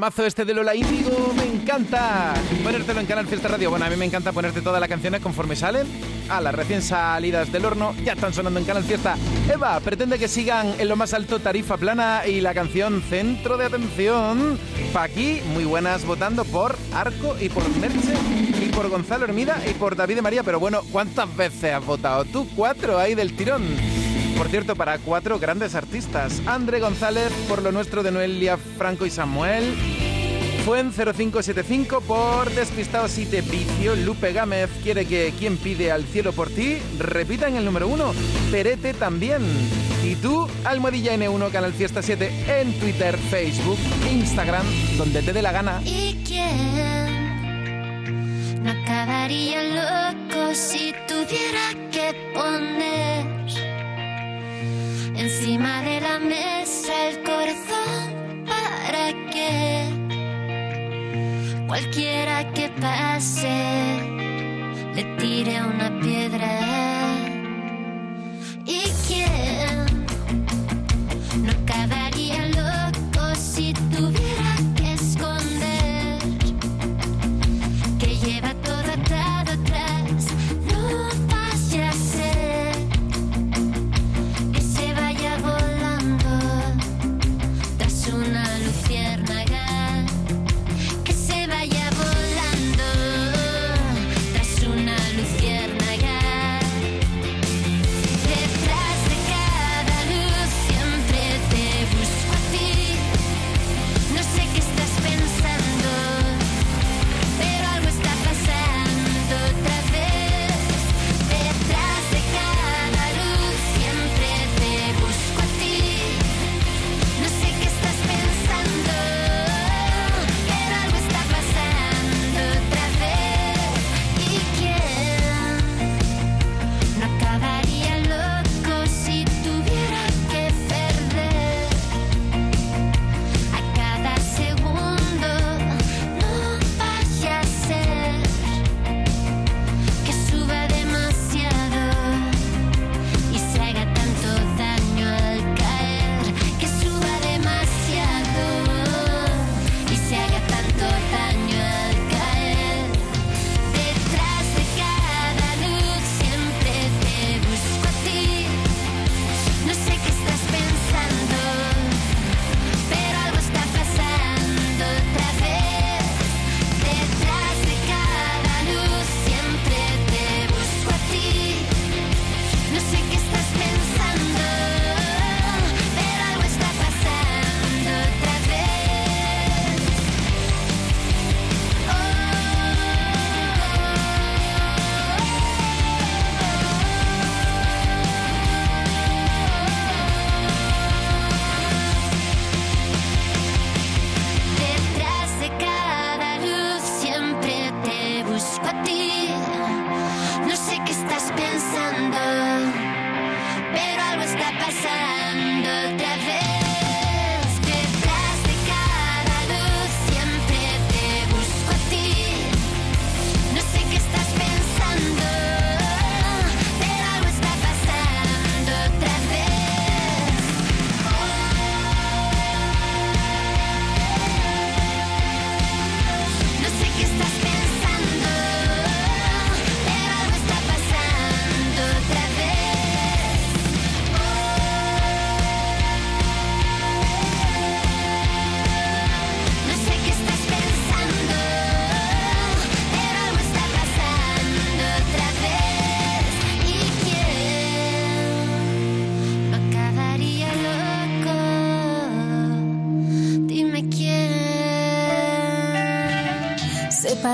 Temazo 0.00 0.24
este 0.24 0.46
de 0.46 0.54
Lola 0.54 0.74
Índigo! 0.74 1.34
¡Me 1.36 1.44
encanta! 1.44 2.32
Ponértelo 2.64 3.00
en 3.00 3.06
Canal 3.06 3.26
Fiesta 3.26 3.48
Radio. 3.48 3.68
Bueno, 3.68 3.84
a 3.84 3.90
mí 3.90 3.96
me 3.96 4.06
encanta 4.06 4.32
ponerte 4.32 4.62
todas 4.62 4.80
las 4.80 4.88
canciones 4.88 5.20
conforme 5.20 5.54
salen. 5.54 5.86
A 6.30 6.40
las 6.40 6.54
recién 6.54 6.80
salidas 6.80 7.52
del 7.52 7.66
horno 7.66 7.94
ya 8.02 8.14
están 8.14 8.32
sonando 8.32 8.58
en 8.58 8.64
Canal 8.64 8.82
Fiesta. 8.82 9.18
Eva 9.52 9.78
pretende 9.80 10.18
que 10.18 10.26
sigan 10.26 10.72
en 10.78 10.88
lo 10.88 10.96
más 10.96 11.12
alto 11.12 11.38
Tarifa 11.38 11.76
Plana 11.76 12.22
y 12.26 12.40
la 12.40 12.54
canción 12.54 13.02
Centro 13.10 13.58
de 13.58 13.66
Atención. 13.66 14.58
Pa' 14.94 15.02
aquí, 15.02 15.42
muy 15.52 15.64
buenas 15.64 16.06
votando 16.06 16.46
por 16.46 16.78
Arco 16.94 17.36
y 17.38 17.50
por 17.50 17.68
Merche 17.76 18.14
y 18.58 18.70
por 18.70 18.88
Gonzalo 18.88 19.26
Hermida 19.26 19.60
y 19.70 19.74
por 19.74 19.96
David 19.96 20.14
de 20.14 20.22
María. 20.22 20.42
Pero 20.42 20.58
bueno, 20.58 20.80
¿cuántas 20.90 21.36
veces 21.36 21.74
has 21.74 21.84
votado 21.84 22.24
tú? 22.24 22.48
Cuatro 22.56 22.98
ahí 22.98 23.14
del 23.14 23.36
tirón. 23.36 23.64
Por 24.40 24.48
cierto, 24.48 24.74
para 24.74 24.96
cuatro 24.96 25.38
grandes 25.38 25.74
artistas. 25.74 26.40
André 26.46 26.80
González 26.80 27.30
por 27.46 27.60
lo 27.60 27.72
nuestro 27.72 28.02
de 28.02 28.10
Noelia, 28.10 28.56
Franco 28.56 29.04
y 29.04 29.10
Samuel. 29.10 29.74
Fuen 30.64 30.92
0575 30.92 32.00
por 32.00 32.50
Despistados 32.50 33.18
y 33.18 33.26
de 33.26 33.42
Vicio. 33.42 33.94
Lupe 33.96 34.32
Gámez 34.32 34.70
quiere 34.82 35.04
que 35.04 35.34
quien 35.38 35.58
pide 35.58 35.92
al 35.92 36.06
cielo 36.06 36.32
por 36.32 36.48
ti 36.48 36.78
repita 36.98 37.48
en 37.48 37.56
el 37.56 37.66
número 37.66 37.86
uno. 37.86 38.14
Perete 38.50 38.94
también. 38.94 39.42
Y 40.02 40.14
tú, 40.14 40.48
Almohadilla 40.64 41.14
N1, 41.16 41.50
Canal 41.50 41.74
Fiesta 41.74 42.00
7 42.00 42.60
en 42.62 42.72
Twitter, 42.80 43.18
Facebook, 43.18 43.78
Instagram, 44.10 44.64
donde 44.96 45.20
te 45.20 45.34
dé 45.34 45.42
la 45.42 45.52
gana. 45.52 45.82
¿Y 45.84 46.18
quién 46.26 47.34
no 48.62 48.70
acabaría 48.70 50.14
loco 50.14 50.54
si 50.54 50.94
tuviera 51.06 51.74
que 51.92 52.14
poner 52.32 53.40
encima 55.20 55.82
de 55.82 56.00
la 56.00 56.18
mesa 56.18 57.08
el 57.08 57.22
corazón 57.22 58.46
para 58.46 59.12
que 59.30 59.84
cualquiera 61.66 62.50
que 62.54 62.70
pase 62.80 64.00
le 64.94 65.04
tire 65.18 65.60
una 65.62 65.99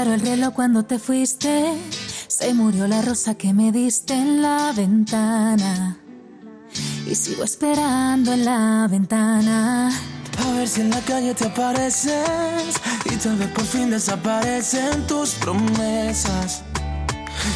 paró 0.07 0.15
el 0.15 0.21
reloj 0.21 0.55
cuando 0.55 0.85
te 0.85 0.99
fuiste. 0.99 1.75
Se 2.29 2.55
murió 2.55 2.87
la 2.87 3.03
rosa 3.03 3.35
que 3.35 3.53
me 3.53 3.73
diste 3.73 4.15
en 4.15 4.43
la 4.43 4.73
ventana. 4.73 5.99
Y 7.07 7.15
sigo 7.15 7.45
esperando 7.45 8.33
en 8.33 8.45
la 8.45 8.87
ventana. 8.89 9.91
A 10.39 10.53
ver 10.53 10.69
si 10.69 10.83
en 10.83 10.91
la 10.91 11.01
calle 11.01 11.35
te 11.35 11.47
apareces 11.47 12.77
y 13.05 13.17
tal 13.17 13.37
vez 13.37 13.49
por 13.49 13.65
fin 13.65 13.91
desaparecen 13.91 15.07
tus 15.07 15.31
promesas 15.35 16.63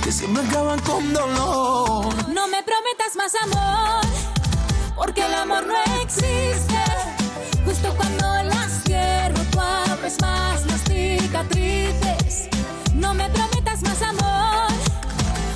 que 0.03 0.11
siempre 0.11 0.43
acaban 0.45 0.81
con 0.81 1.13
dolor. 1.13 2.15
No 2.29 2.49
me 2.49 2.63
prometas 2.63 3.17
más 3.17 3.33
amor, 3.43 4.05
porque 4.97 5.25
el 5.25 5.35
amor 5.35 5.67
no 5.67 5.75
existe. 6.03 6.83
Justo 7.65 7.95
cuando 7.97 8.10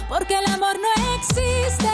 porque 0.08 0.34
el 0.38 0.46
amor 0.52 0.76
no 0.76 1.16
existe. 1.16 1.88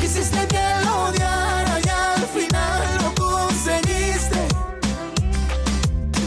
Quisiste 0.00 0.46
que 0.46 0.62
lo 0.84 1.04
odiara 1.06 1.80
y 1.84 1.88
al 1.88 2.26
final 2.26 2.82
lo 3.02 3.14
conseguiste. 3.14 4.48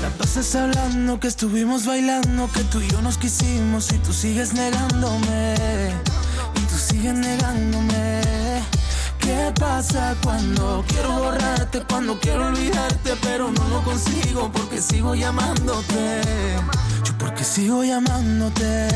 La 0.02 0.10
pasas 0.18 0.56
hablando 0.56 1.20
que 1.20 1.28
estuvimos 1.28 1.86
bailando, 1.86 2.50
que 2.52 2.64
tú 2.66 2.82
y 2.82 2.88
yo 2.90 3.02
nos 3.02 3.18
quisimos 3.18 3.92
y 3.92 3.98
tú 4.00 4.14
sigues 4.14 4.54
negándome. 4.54 5.56
Y 6.56 6.60
tú 6.62 6.76
sigues 6.76 7.14
negándome. 7.14 8.22
¿Qué 9.20 9.52
pasa 9.60 10.16
cuando 10.24 10.84
quiero 10.88 11.12
borrarte, 11.20 11.84
cuando 11.90 12.20
quiero 12.20 12.48
olvidarte, 12.48 13.14
pero 13.22 13.52
no 13.52 13.68
lo 13.68 13.84
consigo 13.84 14.50
porque 14.52 14.82
sigo 14.82 15.16
llamándote? 15.16 16.22
Porque 17.18 17.44
sigo 17.44 17.84
llamándote. 17.84 18.88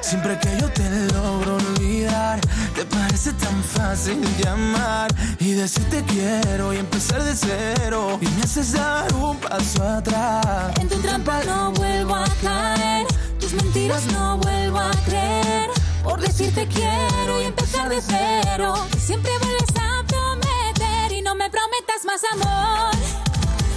Siempre 0.00 0.38
que 0.38 0.58
yo 0.60 0.68
te 0.70 0.88
logro 1.12 1.56
olvidar, 1.56 2.40
te 2.74 2.84
parece 2.84 3.32
tan 3.34 3.62
fácil 3.62 4.20
llamar 4.42 5.14
y 5.38 5.52
decirte 5.52 6.02
quiero 6.04 6.72
y 6.74 6.78
empezar 6.78 7.22
de 7.22 7.34
cero. 7.36 8.18
Y 8.20 8.26
me 8.26 8.42
haces 8.42 8.72
dar 8.72 9.12
un 9.14 9.36
paso 9.36 9.82
atrás. 9.84 10.72
En 10.80 10.88
tu 10.88 10.96
trampa 10.96 11.42
no 11.44 11.72
vuelvo 11.72 12.16
a 12.16 12.26
caer, 12.42 13.06
tus 13.38 13.52
mentiras 13.52 14.04
no 14.12 14.38
vuelvo 14.38 14.78
a 14.78 14.90
creer. 15.06 15.70
Por 16.02 16.20
decirte 16.20 16.66
quiero 16.66 17.40
y 17.40 17.44
empezar 17.44 17.88
de 17.88 18.00
cero, 18.00 18.74
siempre 18.98 19.30
vuelves 19.42 19.70
a 19.76 20.02
prometer 20.06 21.12
y 21.12 21.22
no 21.22 21.34
me 21.34 21.48
prometas 21.50 22.04
más 22.04 22.22
amor, 22.32 22.94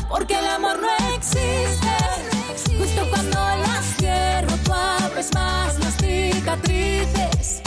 porque 0.10 0.39
el 0.39 0.48
amor 0.48 0.80
no 0.82 1.15
existe. 1.15 2.33
Justo 2.78 3.02
cuando 3.10 3.40
las 3.66 3.86
cierro, 3.98 4.56
tú 4.64 4.74
abres 4.74 5.34
más 5.34 5.80
las 5.80 5.96
cicatrices. 5.98 7.62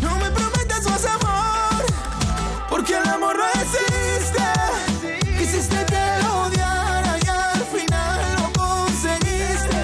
No 0.00 0.16
me 0.18 0.30
prometas 0.30 0.84
más 0.84 1.04
amor, 1.04 1.84
porque 2.70 2.96
el 2.96 3.06
amor 3.08 3.36
no 3.36 3.46
existe. 3.60 4.42
Quisiste 5.38 5.84
que 5.86 6.04
lo 6.22 6.42
odiara 6.44 7.18
y 7.24 7.28
al 7.28 7.64
final 7.74 8.20
lo 8.38 8.46
conseguiste. 8.60 9.80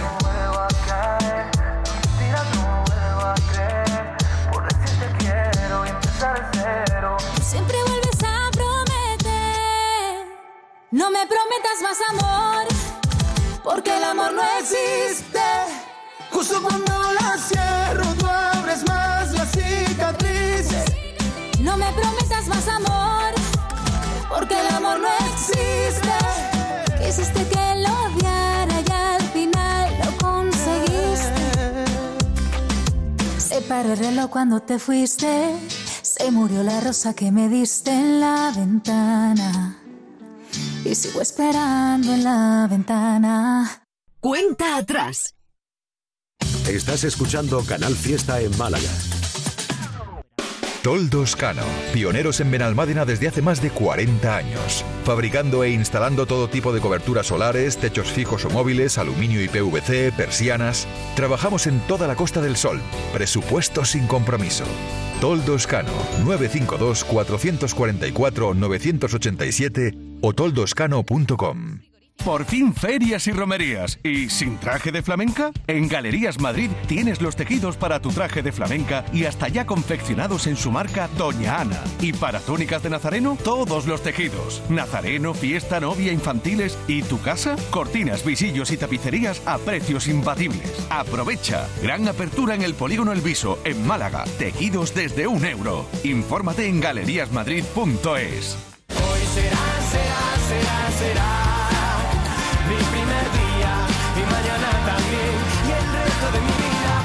No 0.00 0.08
vuelvo 0.20 0.60
a 0.60 0.68
caer, 0.86 1.46
mentiras 1.84 2.48
no 2.54 2.62
vuelvo 2.86 3.22
a 3.22 3.34
creer. 3.50 4.04
Por 4.52 4.62
decirte 4.68 5.06
quiero 5.18 5.76
y 5.84 5.88
empezar 5.90 6.34
de 6.52 6.58
cero. 6.86 7.16
Siempre 7.42 7.76
vuelves 7.88 8.20
a 8.22 8.50
prometer. 8.52 10.26
No 10.92 11.10
me 11.10 11.26
prometas 11.26 11.78
más 11.82 11.98
amor, 12.10 12.53
porque 13.64 13.96
el 13.96 14.04
amor 14.04 14.32
no 14.34 14.42
existe. 14.60 15.40
Justo 16.30 16.60
cuando 16.62 16.92
la 17.14 17.38
cierro, 17.38 18.04
tú 18.18 18.26
abres 18.26 18.86
más 18.86 19.32
las 19.32 19.50
cicatrices. 19.50 20.84
No 21.60 21.76
me 21.76 21.90
prometas 21.92 22.46
más 22.46 22.68
amor, 22.68 23.32
porque 24.28 24.60
el 24.60 24.66
amor 24.74 25.00
no 25.00 25.08
existe. 25.30 26.14
Quisiste 27.02 27.48
que 27.48 27.74
lo 27.82 27.92
odiara 28.04 28.80
y 28.86 28.92
al 28.92 29.22
final 29.32 29.98
lo 30.04 30.16
conseguiste. 30.18 31.44
Se 33.38 33.62
paró 33.62 33.92
el 33.94 33.98
reloj 33.98 34.30
cuando 34.30 34.60
te 34.60 34.78
fuiste. 34.78 35.56
Se 36.02 36.30
murió 36.30 36.62
la 36.62 36.80
rosa 36.80 37.14
que 37.14 37.32
me 37.32 37.48
diste 37.48 37.90
en 37.90 38.20
la 38.20 38.52
ventana. 38.54 39.83
Y 40.84 40.94
sigo 40.94 41.22
esperando 41.22 42.12
en 42.12 42.24
la 42.24 42.66
ventana. 42.70 43.86
Cuenta 44.20 44.76
atrás. 44.76 45.34
Estás 46.68 47.04
escuchando 47.04 47.64
Canal 47.64 47.94
Fiesta 47.94 48.40
en 48.40 48.56
Málaga. 48.58 48.90
Toldos 50.82 51.36
Cano, 51.36 51.62
pioneros 51.94 52.40
en 52.40 52.50
Benalmádena 52.50 53.06
desde 53.06 53.28
hace 53.28 53.40
más 53.40 53.62
de 53.62 53.70
40 53.70 54.36
años, 54.36 54.84
fabricando 55.04 55.64
e 55.64 55.70
instalando 55.70 56.26
todo 56.26 56.48
tipo 56.48 56.74
de 56.74 56.80
coberturas 56.82 57.28
solares, 57.28 57.78
techos 57.78 58.12
fijos 58.12 58.44
o 58.44 58.50
móviles, 58.50 58.98
aluminio 58.98 59.42
y 59.42 59.48
PVC, 59.48 60.12
persianas. 60.14 60.86
Trabajamos 61.16 61.66
en 61.66 61.80
toda 61.86 62.06
la 62.06 62.16
Costa 62.16 62.42
del 62.42 62.56
Sol. 62.56 62.82
Presupuesto 63.14 63.86
sin 63.86 64.06
compromiso. 64.06 64.64
Toldos 65.22 65.66
Cano, 65.66 65.92
952 66.22 67.04
444 67.04 68.52
987 68.52 70.13
o 70.24 70.32
toldoscano.com. 70.32 71.80
Por 72.24 72.46
fin 72.46 72.72
ferias 72.72 73.26
y 73.26 73.32
romerías. 73.32 73.98
¿Y 74.02 74.30
sin 74.30 74.56
traje 74.56 74.90
de 74.90 75.02
flamenca? 75.02 75.50
En 75.66 75.88
Galerías 75.88 76.40
Madrid 76.40 76.70
tienes 76.86 77.20
los 77.20 77.36
tejidos 77.36 77.76
para 77.76 78.00
tu 78.00 78.10
traje 78.10 78.42
de 78.42 78.50
flamenca 78.50 79.04
y 79.12 79.26
hasta 79.26 79.48
ya 79.48 79.66
confeccionados 79.66 80.46
en 80.46 80.56
su 80.56 80.70
marca 80.70 81.10
Doña 81.18 81.60
Ana. 81.60 81.82
Y 82.00 82.14
para 82.14 82.40
túnicas 82.40 82.82
de 82.82 82.88
nazareno, 82.88 83.36
todos 83.44 83.86
los 83.86 84.02
tejidos. 84.02 84.62
Nazareno, 84.70 85.34
fiesta, 85.34 85.80
novia, 85.80 86.12
infantiles 86.12 86.78
y 86.88 87.02
tu 87.02 87.20
casa, 87.20 87.56
cortinas, 87.70 88.24
visillos 88.24 88.70
y 88.70 88.78
tapicerías 88.78 89.42
a 89.44 89.58
precios 89.58 90.08
imbatibles. 90.08 90.86
Aprovecha. 90.88 91.68
Gran 91.82 92.08
apertura 92.08 92.54
en 92.54 92.62
el 92.62 92.72
Polígono 92.72 93.12
El 93.12 93.20
Viso, 93.20 93.58
en 93.64 93.86
Málaga. 93.86 94.24
Tejidos 94.38 94.94
desde 94.94 95.26
un 95.26 95.44
euro. 95.44 95.84
Infórmate 96.02 96.68
en 96.68 96.80
galeríasmadrid.es. 96.80 98.73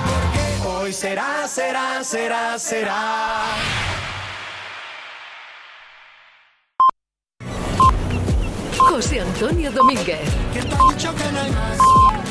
porque 0.06 0.68
hoy 0.68 0.94
será, 0.94 1.48
será, 1.48 2.04
será, 2.04 2.58
será. 2.60 3.44
José 8.78 9.22
Antonio 9.22 9.72
Domínguez. 9.72 10.20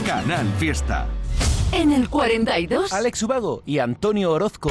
Canal 0.07 0.47
Fiesta. 0.59 1.07
En 1.73 1.93
el 1.93 2.09
42. 2.09 2.93
Alex 2.93 3.23
Ubago 3.23 3.63
y 3.65 3.79
Antonio 3.79 4.33
Orozco. 4.33 4.71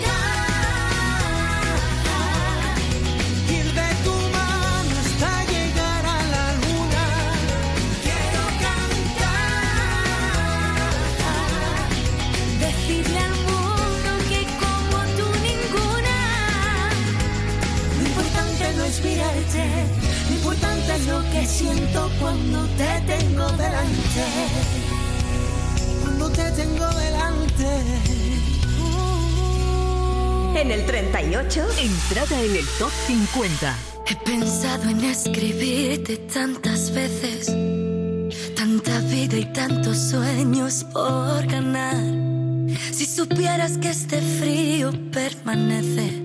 que 21.41 21.47
siento 21.47 22.07
cuando 22.19 22.67
te 22.77 23.01
tengo 23.07 23.47
delante. 23.53 24.23
cuando 26.03 26.29
te 26.29 26.51
tengo 26.51 26.87
delante. 26.87 27.67
En 30.55 30.69
el 30.69 30.85
38. 30.85 31.65
Entrada 31.79 32.41
en 32.43 32.55
el 32.57 32.67
top 32.77 32.91
50. 33.07 33.75
He 34.07 34.15
pensado 34.17 34.89
en 34.89 35.03
escribirte 35.03 36.17
tantas 36.17 36.93
veces, 36.93 37.47
tanta 38.55 38.99
vida 38.99 39.37
y 39.37 39.45
tantos 39.45 39.97
sueños 39.97 40.85
por 40.93 41.47
ganar. 41.47 41.95
Si 42.91 43.05
supieras 43.07 43.79
que 43.79 43.89
este 43.89 44.21
frío 44.21 44.91
permanece, 45.11 46.21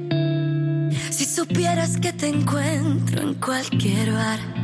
si 1.11 1.25
supieras 1.25 1.97
que 1.97 2.13
te 2.13 2.29
encuentro 2.29 3.23
en 3.23 3.35
cualquier 3.35 4.13
bar, 4.13 4.56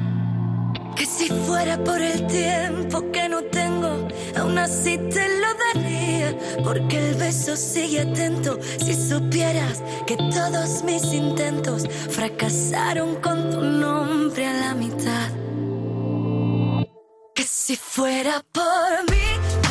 si 1.16 1.28
fuera 1.28 1.76
por 1.84 2.00
el 2.00 2.26
tiempo 2.26 3.10
que 3.12 3.28
no 3.28 3.42
tengo, 3.44 4.08
aún 4.36 4.58
así 4.58 4.96
te 4.96 5.26
lo 5.40 5.48
daría, 5.64 6.36
porque 6.64 6.98
el 6.98 7.14
beso 7.16 7.56
sigue 7.56 8.00
atento. 8.00 8.58
Si 8.78 8.94
supieras 8.94 9.82
que 10.06 10.16
todos 10.16 10.82
mis 10.84 11.04
intentos 11.12 11.86
fracasaron 12.10 13.16
con 13.16 13.50
tu 13.50 13.60
nombre 13.60 14.46
a 14.46 14.52
la 14.54 14.74
mitad, 14.74 15.28
que 17.34 17.44
si 17.44 17.76
fuera 17.76 18.42
por 18.52 19.10
mí, 19.10 19.61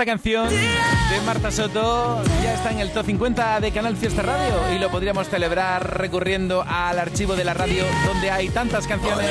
Esta 0.00 0.12
canción 0.12 0.48
de 0.48 1.20
Marta 1.26 1.50
Soto 1.50 2.22
ya 2.42 2.54
está 2.54 2.70
en 2.70 2.78
el 2.78 2.90
top 2.90 3.04
50 3.04 3.60
de 3.60 3.70
Canal 3.70 3.98
Fiesta 3.98 4.22
Radio 4.22 4.74
y 4.74 4.78
lo 4.78 4.90
podríamos 4.90 5.28
celebrar 5.28 5.98
recurriendo 5.98 6.64
al 6.66 6.98
archivo 6.98 7.36
de 7.36 7.44
la 7.44 7.52
radio 7.52 7.84
donde 8.06 8.30
hay 8.30 8.48
tantas 8.48 8.86
canciones 8.86 9.28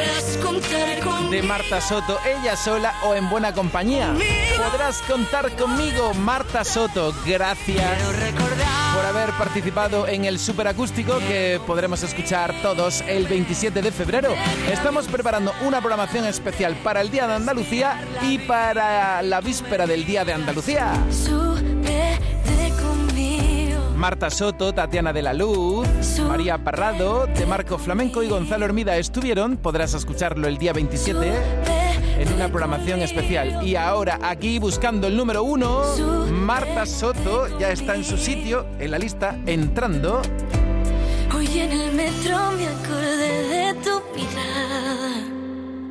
de 1.32 1.41
Marta 1.41 1.82
Soto, 1.82 2.20
ella 2.24 2.55
sola 2.55 2.93
o 3.03 3.15
en 3.15 3.32
buena 3.32 3.51
compañía. 3.51 4.13
Podrás 4.57 5.01
contar 5.01 5.55
conmigo, 5.55 6.13
Marta 6.13 6.63
Soto. 6.63 7.15
Gracias 7.26 7.89
haber 9.30 9.38
participado 9.38 10.07
en 10.07 10.25
el 10.25 10.39
superacústico 10.39 11.19
que 11.19 11.59
podremos 11.67 12.01
escuchar 12.03 12.53
todos 12.61 13.01
el 13.07 13.27
27 13.27 13.82
de 13.82 13.91
febrero. 13.91 14.30
Estamos 14.71 15.07
preparando 15.07 15.51
una 15.65 15.80
programación 15.80 16.25
especial 16.25 16.75
para 16.84 17.01
el 17.01 17.11
Día 17.11 17.27
de 17.27 17.34
Andalucía 17.34 18.01
y 18.23 18.39
para 18.39 19.21
la 19.21 19.41
víspera 19.41 19.86
del 19.86 20.05
Día 20.05 20.25
de 20.25 20.34
Andalucía. 20.34 20.93
Marta 23.95 24.30
Soto, 24.30 24.73
Tatiana 24.73 25.11
de 25.11 25.21
la 25.21 25.34
Luz, 25.34 25.88
María 26.27 26.57
Parrado, 26.57 27.27
De 27.27 27.45
Marco 27.45 27.77
Flamenco 27.77 28.23
y 28.23 28.30
Gonzalo 28.30 28.65
Hermida 28.65 28.97
estuvieron. 28.97 29.57
Podrás 29.57 29.93
escucarlo 29.93 30.47
el 30.47 30.57
día 30.57 30.73
27 30.73 31.88
en 32.20 32.34
una 32.34 32.49
programación 32.49 33.01
especial. 33.01 33.65
Y 33.65 33.76
ahora 33.76 34.20
aquí 34.22 34.59
buscando 34.59 35.07
el 35.07 35.15
número 35.15 35.43
uno, 35.43 35.84
Marta 36.32 36.86
Soto 36.86 37.57
ya 37.57 37.72
está 37.72 37.95
en 37.95 38.03
su 38.03 38.17
sitio, 38.17 38.65
en 38.80 38.91
la 38.91 38.99
lista, 38.99 39.38
entrando. 39.45 40.22
Hoy 41.36 41.59
en 41.59 41.72
el 41.72 41.93
metro 41.93 42.38
me 42.57 42.67
acordé 42.67 43.47
de 43.47 43.74
tu. 43.82 43.99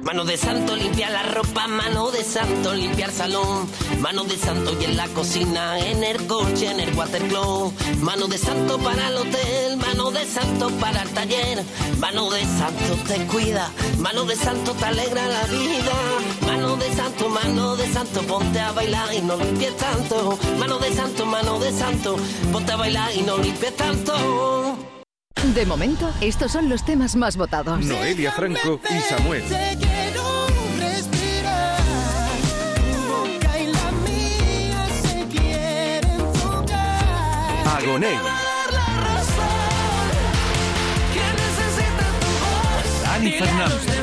Mano 0.09 0.25
de 0.25 0.39
santo 0.39 0.75
limpia 0.75 1.11
la 1.11 1.23
ropa, 1.23 1.67
mano 1.69 2.11
de 2.11 2.25
santo 2.25 2.73
limpiar 2.73 3.13
salón, 3.13 3.69
mano 4.01 4.25
de 4.25 4.39
santo 4.39 4.75
y 4.81 4.85
en 4.87 4.97
la 4.97 5.07
cocina, 5.09 5.79
en 5.79 6.03
el 6.03 6.27
coche, 6.27 6.71
en 6.71 6.81
el 6.81 6.95
watercloak, 6.95 7.75
mano 8.01 8.27
de 8.27 8.39
santo 8.39 8.79
para 8.79 9.09
el 9.09 9.19
hotel, 9.19 9.77
mano 9.77 10.11
de 10.11 10.25
santo 10.25 10.71
para 10.81 11.03
el 11.03 11.11
taller, 11.11 11.63
mano 11.99 12.31
de 12.31 12.41
santo 12.41 12.97
te 13.07 13.27
cuida, 13.27 13.71
mano 13.99 14.25
de 14.25 14.35
santo 14.35 14.73
te 14.73 14.87
alegra 14.87 15.29
la 15.29 15.45
vida, 15.45 15.93
mano 16.47 16.77
de 16.77 16.91
santo, 16.95 17.29
mano 17.29 17.77
de 17.77 17.93
santo, 17.93 18.23
ponte 18.23 18.61
a 18.61 18.73
bailar 18.73 19.13
y 19.13 19.21
no 19.21 19.37
limpies 19.37 19.77
tanto, 19.77 20.39
mano 20.59 20.79
de 20.79 20.91
santo, 20.91 21.27
mano 21.27 21.59
de 21.59 21.71
santo, 21.71 22.17
ponte 22.51 22.73
a 22.73 22.77
bailar 22.77 23.15
y 23.15 23.21
no 23.21 23.37
limpies 23.37 23.77
tanto. 23.77 24.89
De 25.55 25.65
momento, 25.65 26.11
estos 26.21 26.53
son 26.53 26.69
los 26.69 26.85
temas 26.85 27.17
más 27.17 27.37
votados. 27.37 27.85
Noelia 27.85 28.33
Franco 28.33 28.81
y 28.91 29.01
Samuel. 29.01 29.45
Agoné. 37.77 38.15
Dani 43.03 43.33
Fernández. 43.33 43.99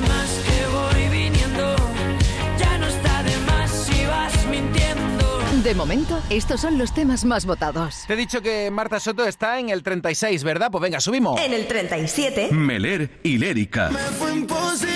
De 5.63 5.73
momento, 5.73 6.21
estos 6.29 6.61
son 6.61 6.77
los 6.77 6.93
temas 6.93 7.25
más 7.25 7.47
votados. 7.47 8.03
Te 8.05 8.13
he 8.13 8.15
dicho 8.15 8.39
que 8.43 8.69
Marta 8.69 8.99
Soto 8.99 9.25
está 9.25 9.59
en 9.59 9.71
el 9.71 9.81
36, 9.81 10.43
¿verdad? 10.43 10.69
Pues 10.69 10.79
venga, 10.83 10.99
subimos. 10.99 11.41
En 11.41 11.53
el 11.53 11.65
37. 11.65 12.49
Meler 12.51 13.19
y 13.23 13.39
Lérica. 13.39 13.89
Me 13.89 13.97
fue 13.97 14.31
imposible. 14.35 14.94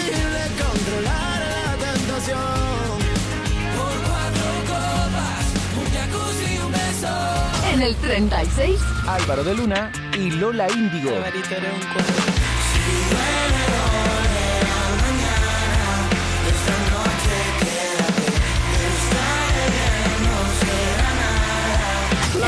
En 7.79 7.85
el 7.85 7.95
36, 7.95 8.77
Álvaro 9.07 9.41
de 9.41 9.55
Luna 9.55 9.89
y 10.17 10.31
Lola 10.31 10.67
Índigo. 10.69 11.11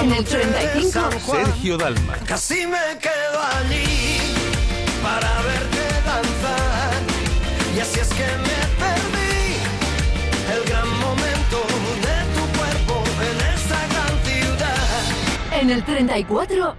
en 0.01 0.11
el 0.11 0.25
35, 0.25 1.11
Sergio 1.25 1.77
Dalma. 1.77 2.17
Casi 2.25 2.67
me 2.67 2.97
quedo 2.99 3.41
allí 3.57 4.36
para 5.01 5.41
verte 5.43 5.79
danzar. 6.05 7.01
Y 7.73 7.79
así 7.79 8.01
es 8.01 8.09
que 8.09 8.25
me 8.25 8.86
perdí 8.86 9.20
en 15.62 15.70
el 15.70 15.86
34, 15.86 16.76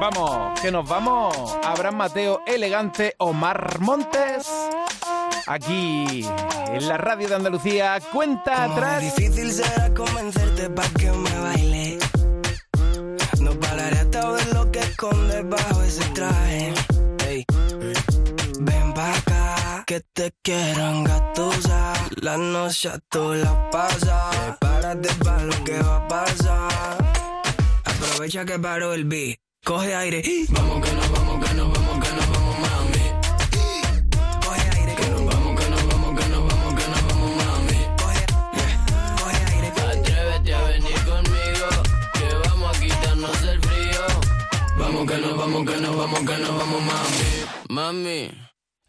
Vamos, 0.00 0.60
que 0.60 0.72
nos 0.72 0.88
vamos. 0.88 1.56
Abraham 1.62 1.96
Mateo, 1.96 2.40
elegante, 2.46 3.14
Omar 3.18 3.78
Montes. 3.80 4.50
Aquí 5.46 6.26
en 6.72 6.88
la 6.88 6.96
radio 6.96 7.28
de 7.28 7.34
Andalucía, 7.36 7.98
cuenta 8.12 8.64
atrás. 8.64 9.02
Difícil 9.02 9.52
será 9.52 9.94
convencerte 9.94 10.68
para 10.70 10.88
que 10.90 11.12
me 11.12 11.38
baile. 11.38 11.98
No 13.40 13.52
pararé 13.60 13.98
hasta 13.98 14.30
ver 14.30 14.52
lo 14.52 14.70
que 14.72 14.80
esconde 14.80 15.42
bajo 15.42 15.82
ese 15.82 16.04
traje. 16.10 16.74
Ey. 17.28 17.44
Ven 18.60 18.94
pa' 18.94 19.12
acá, 19.12 19.84
que 19.86 20.00
te 20.12 20.32
quiero 20.42 20.88
engatusar. 20.88 21.96
La 22.20 22.36
noche 22.36 22.90
tú 23.10 23.34
la 23.34 23.70
pasas. 23.70 24.56
Prepárate 24.58 25.08
para 25.24 25.42
lo 25.44 25.64
que 25.64 25.82
va 25.82 25.96
a 25.96 26.08
pasar. 26.08 27.07
Aprovecha 28.18 28.44
que 28.44 28.58
paro 28.58 28.94
el 28.94 29.04
beat. 29.04 29.38
Coge 29.64 29.94
aire. 29.94 30.20
Vamos 30.48 30.84
que 30.84 30.92
nos 30.92 31.08
vamos, 31.12 31.46
que 31.46 31.54
nos 31.54 31.72
vamos, 31.72 32.04
que 32.04 32.12
nos 32.16 32.28
vamos, 32.32 32.58
mami. 32.64 33.04
Coge 34.44 34.70
aire. 34.76 34.94
Que 34.96 35.06
nos 35.10 35.24
vamos, 35.24 35.60
que 35.60 35.70
nos 35.70 35.86
vamos, 35.86 36.18
que 36.18 36.28
nos 36.28 36.42
vamos, 36.48 36.74
que 36.74 36.88
nos 36.90 37.02
vamos, 37.06 37.30
mami. 37.38 37.78
Coge, 38.00 38.24
yeah, 38.56 39.16
coge 39.22 39.42
aire. 39.54 39.68
Atrévete 39.68 40.52
a 40.52 40.62
venir 40.64 41.00
conmigo, 41.06 41.68
que 42.18 42.48
vamos 42.48 42.76
a 42.76 42.80
quitarnos 42.80 43.42
el 43.44 43.60
frío. 43.60 44.02
Vamos 44.78 45.06
que 45.06 45.18
nos 45.18 45.36
vamos, 45.36 45.64
que 45.64 45.76
nos 45.80 45.96
vamos, 45.96 46.18
que 46.18 46.38
nos 46.38 46.58
vamos, 46.58 46.82
mami. 46.82 47.22
Mami. 47.68 48.30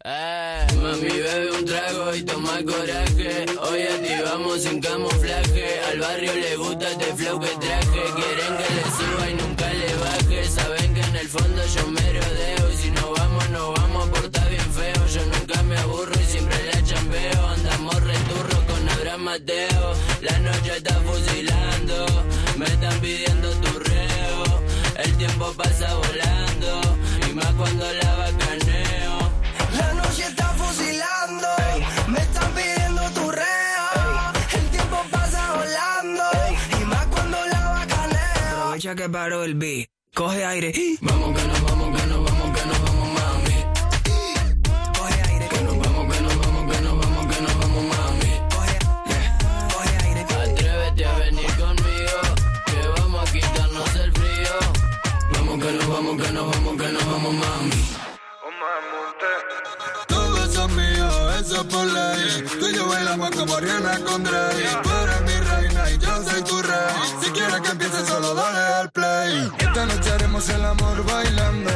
Eh, 0.02 0.66
mami, 0.82 1.08
bebe 1.08 1.50
un 1.52 1.64
trago 1.66 2.14
y 2.16 2.22
toma 2.24 2.58
coraje. 2.64 3.46
Hoy 3.62 3.82
activamos 3.82 4.62
sin 4.62 4.80
camuflaje. 4.80 5.80
Al 5.88 6.00
barrio 6.00 6.34
le 6.34 6.56
gusta 6.56 6.90
este 6.90 7.14
flow 7.14 7.38
que 7.38 7.54
traje. 7.60 8.02
Quieren 8.16 8.56
que 8.56 8.74
le 8.74 8.89
fondo 11.30 11.62
yo 11.74 11.86
me 11.86 12.06
rodeo. 12.18 12.72
Y 12.72 12.76
si 12.76 12.90
no 12.90 13.12
vamos, 13.16 13.50
no 13.50 13.72
vamos 13.72 14.08
por 14.10 14.24
estar 14.24 14.48
bien 14.48 14.72
feo. 14.72 15.06
Yo 15.14 15.22
nunca 15.26 15.62
me 15.62 15.76
aburro 15.78 16.20
y 16.20 16.24
siempre 16.24 16.58
la 16.72 16.82
chambeo. 16.82 17.46
Andamos 17.56 17.94
returro 18.12 18.58
con 18.66 18.88
Abraham 18.88 19.22
Mateo. 19.22 19.94
La 20.22 20.38
noche 20.38 20.76
está 20.76 20.94
fusilando. 21.08 22.06
Me 22.58 22.66
están 22.66 23.00
pidiendo 23.00 23.48
tu 23.64 23.78
reo. 23.78 24.44
El 25.04 25.16
tiempo 25.16 25.52
pasa 25.56 25.94
volando. 25.94 26.70
Y 27.28 27.32
más 27.32 27.52
cuando 27.58 27.84
la 28.00 28.10
bacaneo. 28.16 29.16
La 29.78 29.94
noche 29.94 30.24
está 30.26 30.48
fusilando, 30.60 31.48
me 32.08 32.18
están 32.18 32.52
pidiendo 32.54 33.02
tu 33.12 33.30
reo. 33.30 33.88
El 34.52 34.66
tiempo 34.70 34.96
pasa 35.10 35.54
volando, 35.54 36.24
y 36.80 36.84
más 36.84 37.06
cuando 37.06 37.38
la 37.46 37.62
bacaneo. 37.70 38.58
Aprovecha 38.58 38.94
que 38.96 39.08
paro 39.08 39.44
el 39.44 39.54
beat, 39.54 39.88
coge 40.14 40.44
aire. 40.44 40.72
Vamos 41.00 41.38
que 41.38 41.46
nos 41.46 41.62
vamos, 41.62 42.00
que 42.00 42.06
nos 42.06 42.24
vamos, 42.24 42.58
que 42.58 42.66
nos 42.66 42.80
vamos, 42.82 43.08
mami. 43.16 43.64
Coge 44.98 45.22
aire. 45.30 45.48
Que 45.48 45.60
nos 45.62 45.78
vamos, 45.78 46.14
que 46.14 46.20
nos 46.22 46.36
vamos, 46.36 46.72
que 46.72 46.80
nos 46.82 46.98
vamos, 47.00 47.26
que 47.26 47.42
nos 47.42 47.58
vamos, 47.58 47.84
mami. 47.92 48.30
Coge, 48.54 48.78
yeah, 49.06 49.68
coge 49.72 49.94
aire. 50.06 50.20
Atrévete 50.20 51.04
a 51.04 51.18
venir 51.18 51.50
conmigo, 51.56 52.20
que 52.66 53.00
vamos 53.00 53.28
a 53.28 53.32
quitarnos 53.32 53.94
el 53.96 54.12
frío. 54.12 54.54
Vamos 55.34 55.64
que 55.64 55.72
nos 55.72 55.86
vamos, 55.88 56.22
que 56.22 56.32
nos 56.32 56.46
vamos, 56.50 56.76
que 56.82 56.88
nos 56.92 57.06
vamos, 57.06 57.34
mami. 57.34 57.70
Todos 60.08 60.54
son 60.54 60.76
míos, 60.76 61.14
eso 61.40 61.66
por 61.68 61.86
ley. 61.86 62.44
Tú 62.58 62.68
y 62.68 62.74
yo 62.74 62.86
bailamos 62.88 63.30
como 63.30 63.58
Rihanna 63.58 64.00
con 64.00 64.22
Drake. 64.24 64.89
Quieres 67.50 67.60
que 67.66 67.72
empiece, 67.72 68.06
solo 68.06 68.34
dale 68.34 68.58
al 68.58 68.90
play. 68.90 69.50
Esta 69.58 69.86
noche 69.86 70.12
haremos 70.12 70.48
el 70.48 70.64
amor 70.64 71.04
bailando. 71.04 71.70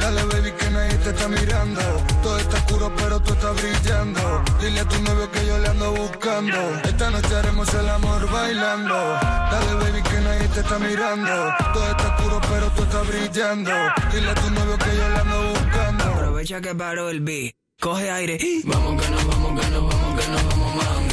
Dale, 0.00 0.22
baby, 0.24 0.52
que 0.52 0.70
nadie 0.70 0.96
te 0.98 1.10
está 1.10 1.28
mirando. 1.28 1.80
Todo 2.22 2.38
está 2.38 2.56
oscuro, 2.56 2.92
pero 2.96 3.20
tú 3.20 3.32
estás 3.32 3.56
brillando. 3.56 4.44
Dile 4.60 4.80
a 4.80 4.88
tu 4.88 5.02
novio 5.02 5.30
que 5.30 5.46
yo 5.46 5.58
le 5.58 5.68
ando 5.68 5.92
buscando. 5.92 6.58
Esta 6.84 7.10
noche 7.10 7.36
haremos 7.36 7.74
el 7.74 7.88
amor 7.88 8.30
bailando. 8.30 8.94
Dale, 8.94 9.74
baby, 9.74 10.02
que 10.02 10.20
nadie 10.20 10.48
te 10.48 10.60
está 10.60 10.78
mirando. 10.78 11.54
Todo 11.72 11.90
está 11.90 12.16
oscuro, 12.16 12.40
pero 12.50 12.70
tú 12.70 12.82
estás 12.82 13.06
brillando. 13.06 13.70
Dile 14.12 14.30
a 14.30 14.34
tu 14.34 14.50
novio 14.50 14.78
que 14.78 14.96
yo 14.96 15.08
le 15.08 15.16
ando 15.16 15.48
buscando. 15.50 16.04
Aprovecha 16.04 16.60
que 16.60 16.74
paro 16.74 17.08
el 17.08 17.20
beat, 17.20 17.54
coge 17.80 18.10
aire. 18.10 18.38
Vamos 18.64 19.02
que 19.02 19.10
nos 19.10 19.26
vamos, 19.26 19.60
que 19.60 19.70
nos 19.70 19.82
vamos, 19.88 20.20
que 20.20 20.30
nos 20.30 20.44
vamos, 20.48 20.74
mami. 20.76 21.03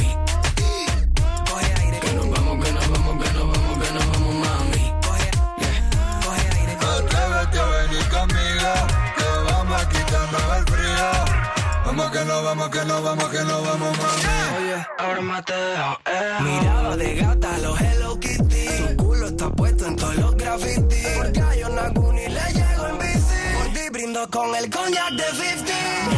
Vamos 11.94 12.10
que 12.10 12.24
no 12.24 12.42
vamos, 12.42 12.70
que 12.70 12.84
no 12.86 13.02
vamos, 13.02 13.28
que 13.28 13.44
no 13.44 13.62
vamos, 13.62 13.98
mami. 13.98 14.64
Oye, 14.64 14.86
ahora 14.96 15.20
Mateo, 15.20 15.98
eh. 16.06 16.38
Mirada 16.40 16.96
de 16.96 17.14
gata, 17.16 17.58
los 17.58 17.78
Hello 17.78 18.18
Kitty. 18.18 18.66
Su 18.78 18.96
culo 18.96 19.26
está 19.26 19.50
puesto 19.50 19.86
en 19.86 19.96
todos 19.96 20.16
los 20.16 20.34
grafitis. 20.34 21.06
Porque 21.18 21.40
a 21.42 21.54
Yonaguni 21.54 22.28
le 22.28 22.52
llego 22.54 22.86
en 22.88 22.98
bici. 22.98 23.40
Por 23.58 23.72
ti 23.74 23.90
brindo 23.90 24.30
con 24.30 24.54
el 24.54 24.70
coñac 24.70 25.10
de 25.10 25.24
50. 25.24 26.11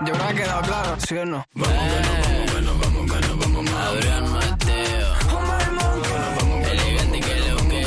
Yo, 0.00 0.06
yo 0.06 0.12
creo 0.12 0.26
que 0.26 0.32
ha 0.32 0.34
quedado 0.34 0.62
claro, 0.62 0.96
¿sí 1.00 1.16
o 1.16 1.26
no? 1.26 1.46
Vamos 1.54 1.78
que 1.78 2.00
nos 2.02 2.16
vamos, 2.20 2.42
que 2.50 2.60
nos 2.60 2.80
vamos, 2.80 3.10
que 3.10 3.20
nos 3.26 3.38
vamos, 3.38 3.64
mami. 3.64 3.76
Abraham 3.76 4.32
Mateo, 4.32 5.12
elegante 6.70 7.20
que 7.20 7.34
lo 7.50 7.56
que 7.68 7.86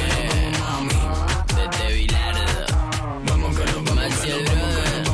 Desde 1.56 1.94
Bilardo, 1.94 2.66
Vamos 3.26 3.58
que 3.58 3.66
nos 3.66 3.76
vamos, 3.76 3.96
Marcial 3.96 4.42
Brother, 4.44 5.08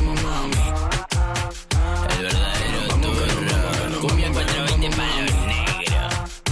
el 2.10 2.22
verdadero 2.22 2.80
turro. 3.00 4.00
Cumbia 4.00 4.28
420 4.32 4.96
para 4.96 5.20
los 5.22 5.34
negros. 5.46 6.42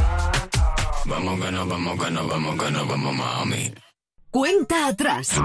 vamos 1.07 1.41
que 1.41 1.51
nos 1.53 1.69
vamos, 1.69 2.05
que 2.05 2.11
nos 2.11 2.29
vamos, 2.29 2.65
que 2.65 2.71
nos 2.71 2.89
vamos, 2.89 3.15
mami. 3.15 3.75
cuenta 4.31 4.89
atrás. 4.89 5.41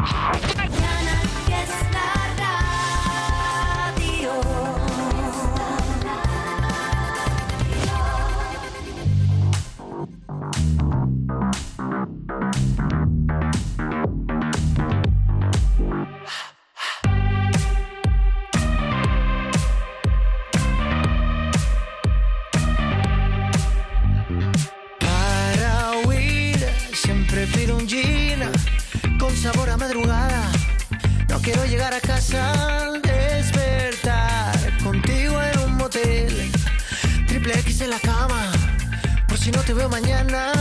Si 39.49 39.57
no 39.57 39.63
te 39.63 39.73
veo 39.73 39.89
mañana. 39.89 40.51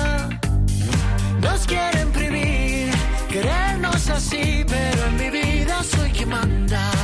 Nos 1.42 1.66
quieren 1.66 2.10
prohibir 2.10 2.90
querernos 3.28 4.08
así, 4.08 4.64
pero 4.66 5.06
en 5.06 5.16
mi 5.16 5.30
vida 5.30 5.82
soy 5.82 6.10
quien 6.10 6.30
manda. 6.30 6.97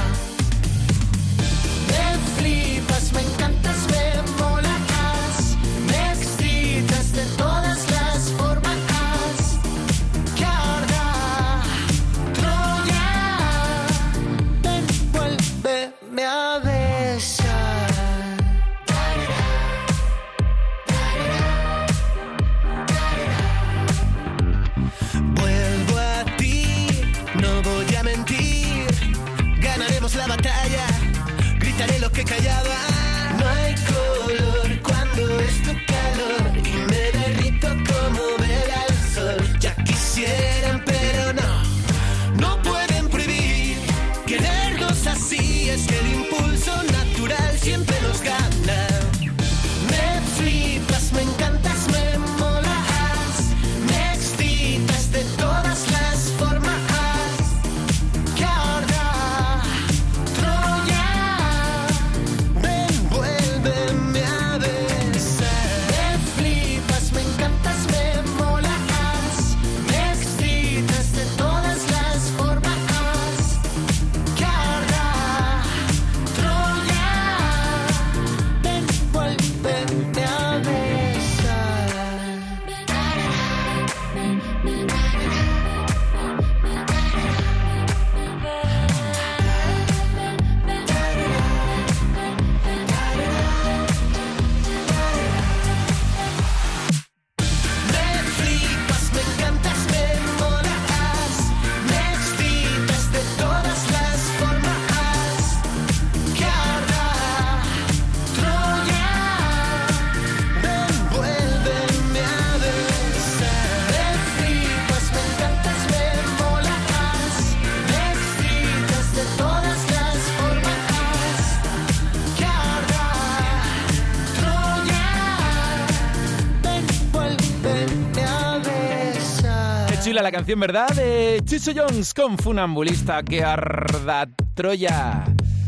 Canción, 130.35 130.59
¿verdad? 130.59 130.89
De 130.89 131.41
Chicho 131.45 131.71
Jones 131.77 132.13
con 132.13 132.37
Funambulista 132.37 133.23
que 133.23 133.45
arda 133.45 134.27
Troya. 134.55 135.34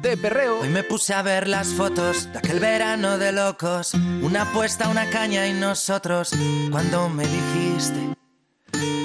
Hoy 0.00 0.68
me 0.68 0.84
puse 0.84 1.12
a 1.12 1.22
ver 1.22 1.48
las 1.48 1.68
fotos 1.68 2.32
de 2.32 2.38
aquel 2.38 2.60
verano 2.60 3.18
de 3.18 3.32
locos. 3.32 3.94
Una 4.22 4.42
apuesta, 4.42 4.88
una 4.88 5.10
caña 5.10 5.48
y 5.48 5.52
nosotros. 5.52 6.30
Cuando 6.70 7.08
me 7.08 7.24
dijiste 7.26 8.14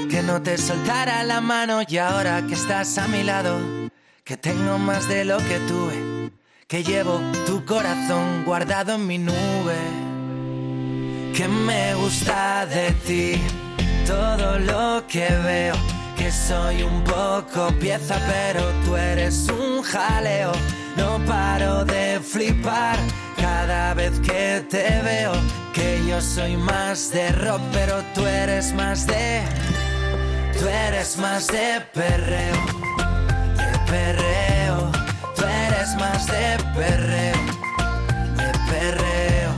que 0.09 0.21
no 0.21 0.41
te 0.43 0.55
soltara 0.57 1.23
la 1.23 1.41
mano 1.41 1.81
y 1.87 1.97
ahora 1.97 2.45
que 2.47 2.53
estás 2.53 2.95
a 2.99 3.07
mi 3.07 3.23
lado, 3.23 3.59
que 4.23 4.37
tengo 4.37 4.77
más 4.77 5.09
de 5.09 5.25
lo 5.25 5.39
que 5.39 5.59
tuve, 5.67 6.31
que 6.67 6.83
llevo 6.83 7.19
tu 7.47 7.65
corazón 7.65 8.45
guardado 8.45 8.93
en 8.93 9.07
mi 9.07 9.17
nube. 9.17 9.77
Que 11.35 11.47
me 11.47 11.95
gusta 11.95 12.67
de 12.67 12.91
ti 13.07 13.41
todo 14.05 14.59
lo 14.59 15.07
que 15.07 15.27
veo. 15.43 15.75
Que 16.15 16.31
soy 16.31 16.83
un 16.83 17.03
poco 17.03 17.69
pieza, 17.79 18.15
pero 18.27 18.61
tú 18.85 18.95
eres 18.95 19.49
un 19.49 19.81
jaleo. 19.81 20.51
No 20.95 21.19
paro 21.25 21.85
de 21.85 22.19
flipar 22.19 22.97
cada 23.37 23.93
vez 23.93 24.19
que 24.19 24.65
te 24.69 25.01
veo. 25.01 25.33
Que 25.73 26.01
yo 26.07 26.21
soy 26.21 26.55
más 26.55 27.11
de 27.11 27.31
rock, 27.31 27.61
pero 27.71 28.03
tú 28.13 28.25
eres 28.25 28.73
más 28.73 29.07
de. 29.07 29.41
Tú 30.57 30.67
eres 30.67 31.17
más 31.17 31.47
de 31.47 31.81
perreo. 31.93 32.55
De 33.57 33.91
perreo. 33.91 34.91
Tú 35.35 35.43
eres 35.43 35.95
más 35.95 36.27
de 36.27 36.57
perreo. 36.75 37.37
De 38.37 38.51
perreo. 38.71 39.51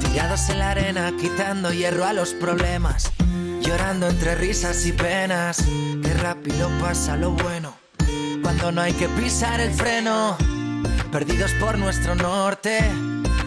Tirados 0.00 0.48
en 0.50 0.58
la 0.58 0.70
arena, 0.70 1.12
quitando 1.18 1.72
hierro 1.72 2.04
a 2.04 2.12
los 2.12 2.34
problemas. 2.34 3.10
Llorando 3.62 4.08
entre 4.08 4.34
risas 4.34 4.84
y 4.84 4.92
penas. 4.92 5.64
Qué 6.02 6.12
rápido 6.14 6.68
pasa 6.80 7.16
lo 7.16 7.30
bueno. 7.30 7.83
No 8.62 8.80
hay 8.80 8.92
que 8.94 9.08
pisar 9.10 9.60
el 9.60 9.72
freno. 9.72 10.36
Perdidos 11.12 11.52
por 11.60 11.78
nuestro 11.78 12.14
norte. 12.14 12.78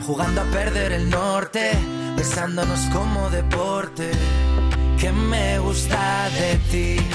Jugando 0.06 0.42
a 0.42 0.44
perder 0.46 0.94
el 0.94 1.10
norte. 1.10 1.72
Besándonos 2.16 2.80
como 2.94 3.30
deporte. 3.30 4.12
Que 4.98 5.12
me 5.12 5.60
gusta 5.60 6.30
de 6.30 6.56
ti. 6.72 7.08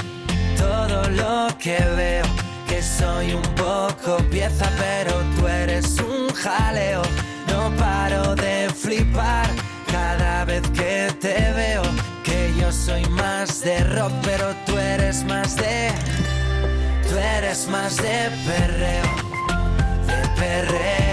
Todo 0.57 1.09
lo 1.09 1.47
que 1.57 1.77
veo. 1.95 2.25
Que 2.67 2.83
soy 2.83 3.33
un 3.33 3.41
poco 3.55 4.17
pieza, 4.29 4.69
pero 4.77 5.13
tú 5.35 5.47
eres 5.47 5.97
un 5.99 6.27
jaleo. 6.35 7.01
No 7.47 7.71
paro 7.77 8.35
de 8.35 8.69
flipar 8.69 9.49
cada 9.91 10.45
vez 10.45 10.61
que 10.69 11.09
te 11.19 11.51
veo. 11.53 11.83
Que 12.23 12.53
yo 12.59 12.71
soy 12.71 13.05
más 13.05 13.61
de 13.61 13.79
rock, 13.85 14.11
pero 14.23 14.53
tú 14.65 14.77
eres 14.77 15.23
más 15.23 15.55
de. 15.55 16.12
Tú 17.13 17.19
eres 17.19 17.67
más 17.67 17.95
de 17.97 18.31
perreo. 18.43 19.03
De 20.07 20.41
perreo. 20.41 21.12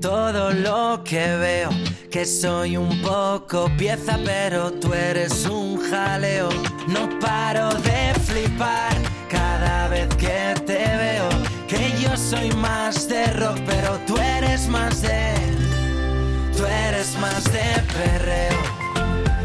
Todo 0.00 0.50
lo 0.50 1.02
que 1.04 1.36
veo. 1.36 1.70
Que 2.10 2.24
soy 2.24 2.76
un 2.76 3.00
poco 3.02 3.70
pieza, 3.76 4.18
pero 4.24 4.72
tú 4.72 4.92
eres 4.92 5.46
un 5.46 5.78
jaleo. 5.90 6.48
No 6.88 7.08
paro 7.20 7.70
de 7.70 8.14
flipar 8.20 8.94
cada 9.28 9.88
vez 9.88 10.08
que 10.16 10.54
te 10.66 10.78
veo. 10.78 11.28
Que 11.68 11.92
yo 12.02 12.16
soy 12.16 12.50
más 12.52 13.08
de 13.08 13.26
rock, 13.34 13.58
pero 13.66 13.98
tú 14.06 14.16
eres 14.18 14.66
más 14.68 15.02
de. 15.02 15.34
Tú 16.56 16.64
eres 16.66 17.16
más 17.18 17.44
de 17.44 17.82
perreo, 17.94 18.60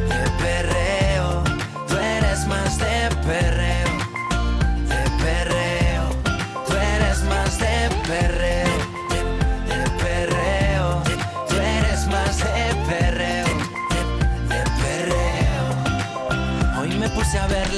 de 0.09 0.29
perreo. 0.43 1.43
Tú 1.87 1.95
eres 1.95 2.45
más 2.47 2.77
de 2.77 3.15
perreo, 3.25 3.64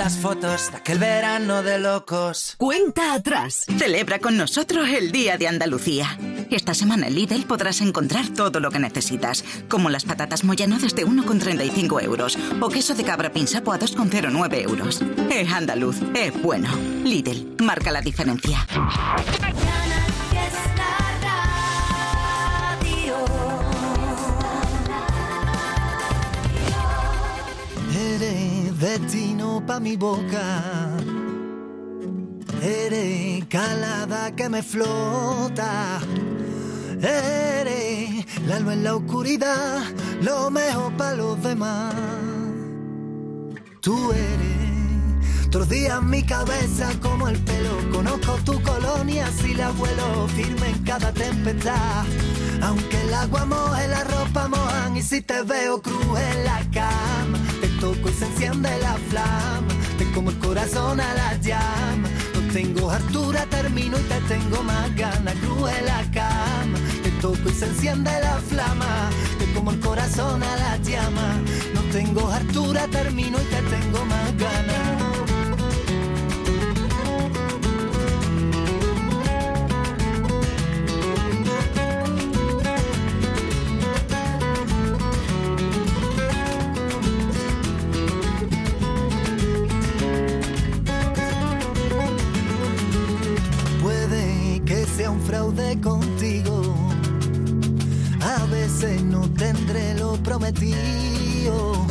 las 0.08 0.20
fotos 0.20 0.72
de 0.72 0.78
aquel 0.78 1.00
verano 1.00 1.64
de 1.64 1.80
locos. 1.80 2.56
Cuenta 2.58 3.14
atrás. 3.14 3.66
Celebra 3.78 4.20
con 4.20 4.38
nosotros 4.38 4.88
el 4.88 5.12
Día 5.12 5.38
de 5.38 5.50
Andalucía. 5.50 6.18
Esta 6.50 6.74
semana 6.74 7.08
en 7.08 7.16
Lidl 7.16 7.46
podrás 7.46 7.82
encontrar 7.82 8.30
todo 8.30 8.62
lo 8.62 8.72
que 8.72 8.80
necesitas, 8.80 9.44
como 9.68 9.90
las 9.90 10.06
patatas 10.06 10.46
Moyano 10.46 10.80
desde 10.80 11.06
1,35 11.06 12.02
euros 12.02 12.38
o 12.62 12.70
queso 12.70 12.96
de 12.96 13.04
cabra 13.04 13.34
pinsapo 13.34 13.74
a 13.74 13.80
2,09 13.80 14.62
euros. 14.62 15.04
Es 15.30 15.52
andaluz, 15.52 15.98
es 16.16 16.42
bueno. 16.42 16.70
Lidl, 17.04 17.58
marca 17.62 17.92
la 17.92 18.00
diferencia. 18.00 18.66
Destino 28.80 29.64
pa' 29.66 29.80
mi 29.80 29.98
boca. 29.98 30.62
Eres 32.62 33.46
calada 33.46 34.36
que 34.36 34.50
me 34.50 34.62
flota. 34.62 36.00
Eres 37.02 38.26
la 38.46 38.60
luz 38.60 38.74
en 38.74 38.84
la 38.84 38.96
oscuridad, 38.96 39.82
lo 40.22 40.52
mejor 40.52 40.94
para 40.96 41.16
los 41.16 41.42
demás. 41.42 41.96
Tú 43.82 44.12
eres 44.12 45.50
todos 45.50 45.70
días 45.70 46.04
mi 46.04 46.22
cabeza 46.22 46.90
como 47.02 47.30
el 47.30 47.40
pelo. 47.40 47.78
Conozco 47.92 48.34
tu 48.46 48.62
colonia 48.62 49.28
si 49.42 49.56
la 49.56 49.72
vuelo 49.72 50.28
firme 50.36 50.70
en 50.70 50.84
cada 50.84 51.12
tempestad. 51.12 52.06
Aunque 52.62 53.02
el 53.02 53.14
agua 53.14 53.46
moje, 53.46 53.88
la 53.88 54.04
ropa 54.04 54.48
mojan 54.48 54.98
y 54.98 55.02
si 55.02 55.22
te 55.22 55.42
veo 55.42 55.82
cruz 55.82 56.20
en 56.32 56.44
la 56.44 56.60
cama, 56.72 57.40
toco 57.80 58.10
y 58.10 58.14
se 58.14 58.26
enciende 58.26 58.70
la 58.82 58.94
flama. 59.10 59.68
Te 59.98 60.12
como 60.12 60.30
el 60.30 60.40
corazón 60.40 61.00
a 61.00 61.14
la 61.14 61.38
llama. 61.38 62.10
No 62.34 62.54
tengo 62.54 62.90
hartura, 62.90 63.46
termino 63.50 63.98
y 63.98 64.04
te 64.04 64.20
tengo 64.34 64.64
más 64.64 64.96
ganas. 64.96 65.34
Cruz 65.36 65.70
la 65.86 66.12
cama, 66.12 66.78
te 67.04 67.12
toco 67.22 67.50
y 67.50 67.54
se 67.54 67.66
enciende 67.66 68.12
la 68.22 68.38
flama. 68.50 69.10
Te 69.40 69.46
como 69.54 69.72
el 69.72 69.80
corazón 69.80 70.44
a 70.44 70.56
la 70.58 70.78
llama. 70.78 71.42
No 71.74 71.82
tengo 71.92 72.28
hartura, 72.30 72.88
termino 72.88 73.38
y 73.40 73.46
te 73.46 73.62
tengo 73.76 74.06
más 74.06 74.38
ganas. 74.38 74.97
Un 95.10 95.22
fraude 95.22 95.80
contigo. 95.80 96.76
A 98.22 98.46
veces 98.48 99.02
no 99.04 99.22
tendré 99.34 99.94
lo 99.96 100.14
prometido. 100.22 101.88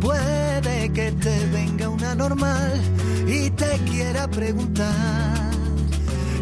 Puede 0.00 0.92
que 0.92 1.12
te 1.12 1.46
venga 1.46 1.88
una 1.88 2.14
normal 2.14 2.80
y 3.26 3.50
te 3.50 3.78
quiera 3.90 4.28
preguntar 4.28 5.50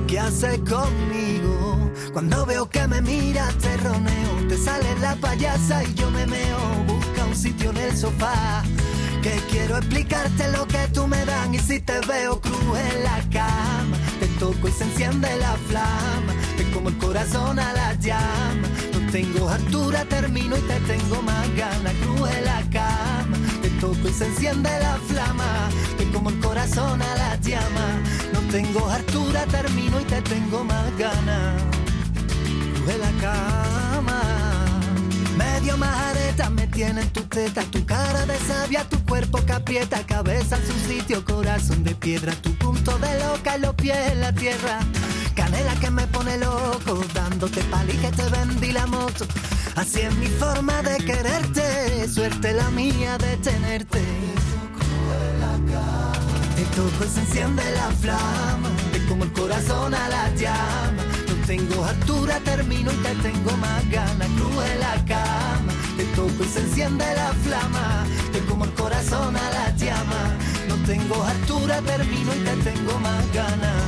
qué 0.08 0.18
haces 0.18 0.58
conmigo. 0.60 1.92
Cuando 2.12 2.44
veo 2.44 2.68
que 2.68 2.86
me 2.88 3.00
miras 3.00 3.54
te 3.58 3.76
roneo, 3.76 4.48
te 4.48 4.56
sale 4.56 4.98
la 5.00 5.14
payasa 5.16 5.84
y 5.84 5.94
yo 5.94 6.10
me 6.10 6.26
meo. 6.26 6.58
Busca 6.86 7.24
un 7.24 7.36
sitio 7.36 7.70
en 7.70 7.76
el 7.76 7.96
sofá. 7.96 8.64
Que 9.22 9.32
quiero 9.50 9.76
explicarte 9.76 10.50
lo 10.52 10.66
que 10.66 10.88
tú 10.92 11.06
me 11.06 11.24
dan 11.24 11.54
y 11.54 11.58
si 11.58 11.80
te 11.80 12.00
veo 12.06 12.40
cruz 12.40 12.78
en 12.92 13.04
la 13.04 13.20
cama, 13.30 13.96
toco 14.38 14.68
y 14.68 14.72
se 14.72 14.84
enciende 14.84 15.28
la 15.38 15.54
flama, 15.68 16.32
te 16.56 16.70
como 16.70 16.88
el 16.88 16.98
corazón 16.98 17.58
a 17.58 17.72
la 17.72 17.94
llama, 17.94 18.68
no 18.92 19.10
tengo 19.10 19.48
altura, 19.48 20.04
termino 20.04 20.56
y 20.56 20.60
te 20.60 20.80
tengo 20.80 21.22
más 21.22 21.56
ganas, 21.56 21.92
cruz 22.02 22.30
en 22.30 22.44
la 22.44 22.62
cama, 22.70 23.36
te 23.62 23.70
toco 23.80 24.08
y 24.08 24.12
se 24.12 24.26
enciende 24.26 24.70
la 24.80 24.96
flama, 25.08 25.68
te 25.96 26.08
como 26.12 26.30
el 26.30 26.38
corazón 26.40 27.02
a 27.02 27.14
la 27.16 27.36
llama, 27.40 28.00
no 28.32 28.40
tengo 28.52 28.88
altura, 28.88 29.44
termino 29.46 30.00
y 30.00 30.04
te 30.04 30.22
tengo 30.22 30.64
más 30.64 30.96
ganas, 30.96 31.62
cruz 32.74 32.90
en 32.90 33.00
la 33.00 33.10
cama. 33.20 34.27
Medio 35.58 35.76
majareta 35.76 36.50
me 36.50 36.68
tienen 36.68 37.08
tu 37.08 37.22
teta, 37.22 37.62
tu 37.62 37.84
cara 37.84 38.24
de 38.26 38.38
sabia, 38.46 38.84
tu 38.84 39.04
cuerpo 39.04 39.44
que 39.44 39.52
aprieta, 39.52 40.06
cabeza 40.06 40.56
en 40.56 40.64
su 40.64 40.78
sitio, 40.88 41.24
corazón 41.24 41.82
de 41.82 41.96
piedra, 41.96 42.32
tu 42.36 42.54
punto 42.54 42.96
de 42.98 43.18
loca 43.18 43.58
los 43.58 43.74
pies 43.74 43.96
en 44.12 44.20
la 44.20 44.32
tierra. 44.32 44.78
Canela 45.34 45.74
que 45.80 45.90
me 45.90 46.06
pone 46.06 46.38
loco, 46.38 47.04
dándote 47.12 47.60
pali 47.64 47.92
que 47.94 48.08
te 48.12 48.22
vendí 48.28 48.70
la 48.70 48.86
moto. 48.86 49.26
Así 49.74 50.02
es 50.02 50.14
mi 50.14 50.28
forma 50.28 50.80
de 50.82 50.96
quererte, 50.98 52.08
suerte 52.08 52.52
la 52.52 52.70
mía 52.70 53.18
de 53.18 53.36
tenerte. 53.38 54.00
Te 56.54 56.64
toco 56.76 57.04
y 57.04 57.08
se 57.08 57.20
enciende 57.20 57.64
la 57.72 57.90
flama, 58.00 58.70
te 58.92 59.04
como 59.06 59.24
el 59.24 59.32
corazón 59.32 59.92
a 59.92 60.08
la 60.08 60.32
llama. 60.36 61.07
Tengo 61.48 61.82
altura, 61.82 62.38
termino 62.44 62.92
y 62.92 62.96
te 62.96 63.14
tengo 63.22 63.56
más 63.56 63.88
ganas. 63.88 64.28
Cruz 64.36 64.64
en 64.70 64.80
la 64.80 65.02
cama, 65.06 65.72
te 65.96 66.04
toco 66.14 66.44
y 66.44 66.46
se 66.46 66.60
enciende 66.60 67.06
la 67.16 67.32
flama. 67.42 68.04
Te 68.30 68.40
como 68.40 68.66
el 68.66 68.74
corazón 68.74 69.34
a 69.34 69.50
la 69.52 69.74
llama. 69.74 70.36
No 70.68 70.74
tengo 70.84 71.24
altura, 71.24 71.80
termino 71.80 72.34
y 72.34 72.44
te 72.44 72.70
tengo 72.70 73.00
más 73.00 73.32
ganas. 73.32 73.82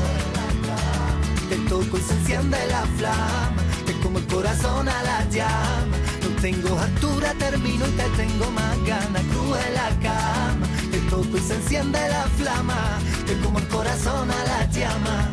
Te 1.51 1.57
toco 1.69 1.99
y 1.99 2.01
se 2.01 2.15
enciende 2.15 2.57
la 2.69 2.81
flama. 2.97 3.53
Te 3.85 3.93
como 4.01 4.21
el 4.21 4.27
corazón 4.27 4.89
a 4.89 5.03
la 5.03 5.29
llama. 5.29 5.99
No 6.23 6.41
tengo 6.41 6.79
altura, 6.79 7.35
termino 7.39 7.87
y 7.87 7.91
te 7.91 8.09
tengo 8.17 8.51
más 8.53 8.83
ganas. 8.87 9.23
Cruz 9.33 9.59
en 9.67 9.75
la 9.75 9.91
cama. 10.01 10.67
Te 10.91 10.99
toco 11.11 11.37
y 11.37 11.41
se 11.41 11.57
enciende 11.57 12.09
la 12.09 12.25
flama. 12.39 12.99
Te 13.27 13.39
como 13.41 13.59
el 13.59 13.69
corazón 13.69 14.31
a 14.31 14.45
la 14.45 14.65
llama. 14.71 15.31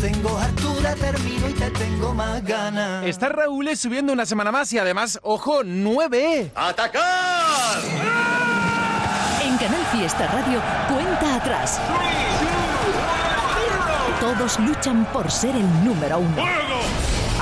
Tengo 0.00 0.38
altura, 0.38 0.94
termino 0.94 1.48
y 1.50 1.52
te 1.52 1.70
tengo 1.72 2.14
más 2.14 2.42
ganas. 2.42 3.04
Está 3.04 3.28
Raúl 3.28 3.76
subiendo 3.76 4.14
una 4.14 4.24
semana 4.24 4.50
más 4.50 4.72
y 4.72 4.78
además, 4.78 5.18
ojo, 5.22 5.60
9. 5.62 6.52
¡Atacar! 6.54 7.82
En 9.44 9.58
Canal 9.58 9.84
Fiesta 9.92 10.26
Radio, 10.28 10.62
cuenta 10.88 11.34
atrás. 11.36 11.78
Todos 14.20 14.58
luchan 14.60 15.04
por 15.12 15.30
ser 15.30 15.54
el 15.54 15.84
número 15.84 16.18
uno. 16.18 16.44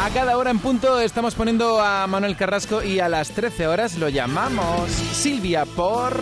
A 0.00 0.10
cada 0.10 0.38
hora 0.38 0.50
en 0.50 0.60
punto 0.60 1.00
estamos 1.00 1.34
poniendo 1.34 1.80
a 1.80 2.06
Manuel 2.06 2.36
Carrasco 2.36 2.84
y 2.84 3.00
a 3.00 3.08
las 3.08 3.30
13 3.30 3.66
horas 3.66 3.98
lo 3.98 4.08
llamamos 4.08 4.88
Silvia 4.90 5.64
por 5.66 6.14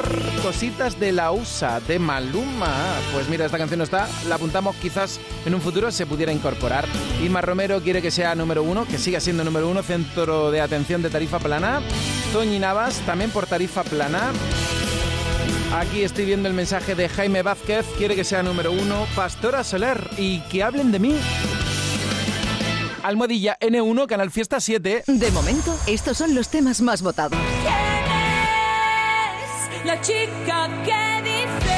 Cositas 0.43 0.99
de 0.99 1.13
la 1.13 1.31
USA 1.31 1.79
de 1.81 1.99
Maluma. 1.99 2.75
Pues 3.13 3.29
mira, 3.29 3.45
esta 3.45 3.59
canción 3.59 3.79
no 3.79 3.85
está, 3.85 4.09
la 4.29 4.37
apuntamos, 4.37 4.75
quizás 4.77 5.21
en 5.45 5.55
un 5.55 5.61
futuro 5.61 5.91
se 5.91 6.07
pudiera 6.07 6.33
incorporar. 6.33 6.87
Ima 7.23 7.43
Romero 7.43 7.83
quiere 7.83 8.01
que 8.01 8.11
sea 8.11 8.35
número 8.35 8.63
uno, 8.63 8.87
que 8.87 8.97
siga 8.97 9.21
siendo 9.21 9.45
número 9.45 9.69
uno, 9.69 9.83
centro 9.83 10.51
de 10.51 10.63
atención 10.63 11.03
de 11.03 11.11
tarifa 11.11 11.39
plana. 11.39 11.83
Toñi 12.33 12.59
Navas 12.59 13.01
también 13.05 13.31
por 13.31 13.47
tarifa 13.47 13.85
plana. 13.85 14.33
Aquí 15.75 16.03
estoy 16.03 16.25
viendo 16.25 16.49
el 16.49 16.55
mensaje 16.55 16.95
de 16.95 17.11
Jaime 17.11 17.43
Vázquez, 17.43 17.85
quiere 17.99 18.17
que 18.17 18.25
sea 18.25 18.43
número 18.43 18.73
uno, 18.73 19.07
Pastora 19.15 19.63
Soler, 19.63 20.09
y 20.17 20.41
que 20.49 20.63
hablen 20.63 20.91
de 20.93 20.99
mí 20.99 21.15
almohadilla 23.07 23.57
N1, 23.61 24.07
Canal 24.07 24.31
Fiesta 24.31 24.61
7. 24.61 25.05
De 25.07 25.31
momento, 25.31 25.79
estos 25.87 26.19
son 26.19 26.35
los 26.35 26.49
temas 26.49 26.81
más 26.81 27.03
votados. 27.03 27.39
¿Quién 29.69 29.81
es 29.81 29.87
la 29.87 30.01
chica 30.01 30.69
que 30.85 31.23
dice? 31.23 31.77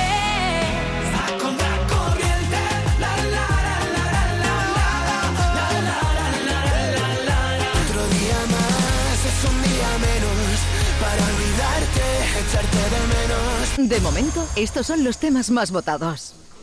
De 13.76 14.00
momento, 14.00 14.44
estos 14.56 14.86
son 14.86 15.04
los 15.04 15.18
temas 15.18 15.50
más 15.50 15.70
votados. 15.70 16.34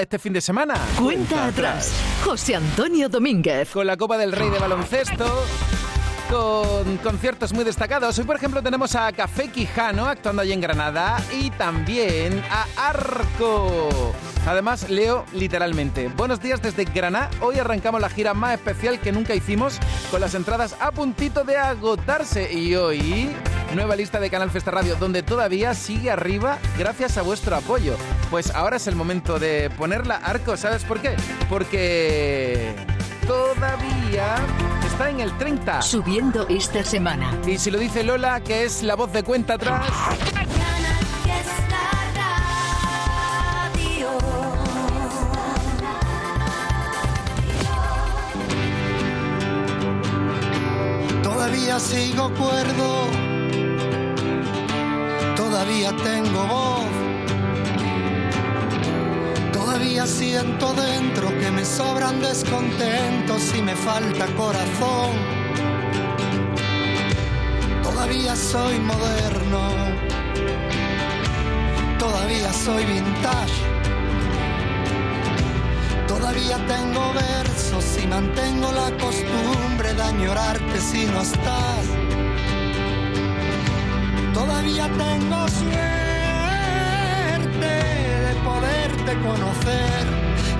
este 0.00 0.18
fin 0.18 0.32
de 0.32 0.40
semana. 0.40 0.74
Cuenta 0.98 1.46
atrás. 1.46 1.92
José 2.24 2.56
Antonio 2.56 3.08
Domínguez. 3.08 3.70
Con 3.70 3.86
la 3.86 3.96
Copa 3.96 4.18
del 4.18 4.32
Rey 4.32 4.50
de 4.50 4.58
Baloncesto. 4.58 5.44
Con 6.28 6.96
conciertos 6.98 7.52
muy 7.52 7.62
destacados. 7.62 8.18
Hoy, 8.18 8.24
por 8.24 8.36
ejemplo, 8.36 8.62
tenemos 8.62 8.96
a 8.96 9.12
Café 9.12 9.48
Quijano 9.48 10.06
actuando 10.06 10.42
allí 10.42 10.52
en 10.52 10.60
Granada 10.60 11.22
y 11.32 11.50
también 11.50 12.42
a 12.50 12.88
Arco. 12.88 14.12
Además, 14.46 14.90
leo 14.90 15.24
literalmente. 15.34 16.08
Buenos 16.08 16.40
días 16.40 16.60
desde 16.60 16.84
Granada. 16.84 17.30
Hoy 17.40 17.58
arrancamos 17.58 18.00
la 18.00 18.10
gira 18.10 18.34
más 18.34 18.54
especial 18.54 19.00
que 19.00 19.12
nunca 19.12 19.34
hicimos 19.34 19.78
con 20.10 20.20
las 20.20 20.34
entradas 20.34 20.74
a 20.80 20.90
puntito 20.90 21.44
de 21.44 21.58
agotarse. 21.58 22.52
Y 22.52 22.74
hoy, 22.74 23.30
nueva 23.74 23.94
lista 23.94 24.18
de 24.18 24.30
Canal 24.30 24.50
Fiesta 24.50 24.72
Radio, 24.72 24.96
donde 24.96 25.22
todavía 25.22 25.74
sigue 25.74 26.10
arriba 26.10 26.58
gracias 26.76 27.18
a 27.18 27.22
vuestro 27.22 27.54
apoyo. 27.54 27.94
Pues 28.30 28.54
ahora 28.54 28.76
es 28.76 28.86
el 28.86 28.94
momento 28.94 29.40
de 29.40 29.70
ponerla 29.70 30.16
Arco. 30.16 30.56
¿Sabes 30.56 30.84
por 30.84 31.00
qué? 31.00 31.16
Porque 31.48 32.76
todavía 33.26 34.36
está 34.86 35.10
en 35.10 35.18
el 35.18 35.36
30. 35.36 35.82
Subiendo 35.82 36.46
esta 36.48 36.84
semana. 36.84 37.36
Y 37.44 37.58
si 37.58 37.72
lo 37.72 37.78
dice 37.78 38.04
Lola, 38.04 38.40
que 38.40 38.64
es 38.64 38.84
la 38.84 38.94
voz 38.94 39.12
de 39.12 39.24
cuenta 39.24 39.54
atrás. 39.54 39.84
Todavía 51.22 51.80
sigo 51.80 52.32
cuerdo, 52.34 53.06
todavía 55.36 55.90
tengo 55.96 56.46
voz, 56.46 56.84
todavía 59.90 60.06
siento 60.06 60.72
dentro 60.74 61.36
que 61.40 61.50
me 61.50 61.64
sobran 61.64 62.20
descontentos 62.20 63.52
y 63.56 63.60
me 63.60 63.74
falta 63.74 64.26
corazón. 64.36 65.10
Todavía 67.82 68.36
soy 68.36 68.78
moderno, 68.78 69.68
todavía 71.98 72.52
soy 72.52 72.84
vintage. 72.84 73.62
Todavía 76.06 76.56
tengo 76.68 77.12
versos 77.12 77.84
y 78.00 78.06
mantengo 78.06 78.70
la 78.70 78.96
costumbre 78.96 79.92
de 79.92 80.02
añorarte 80.02 80.80
si 80.80 81.06
no 81.06 81.20
estás. 81.20 81.84
Todavía 84.34 84.88
tengo 84.96 85.48
suerte 85.48 85.89
conocer. 89.18 90.04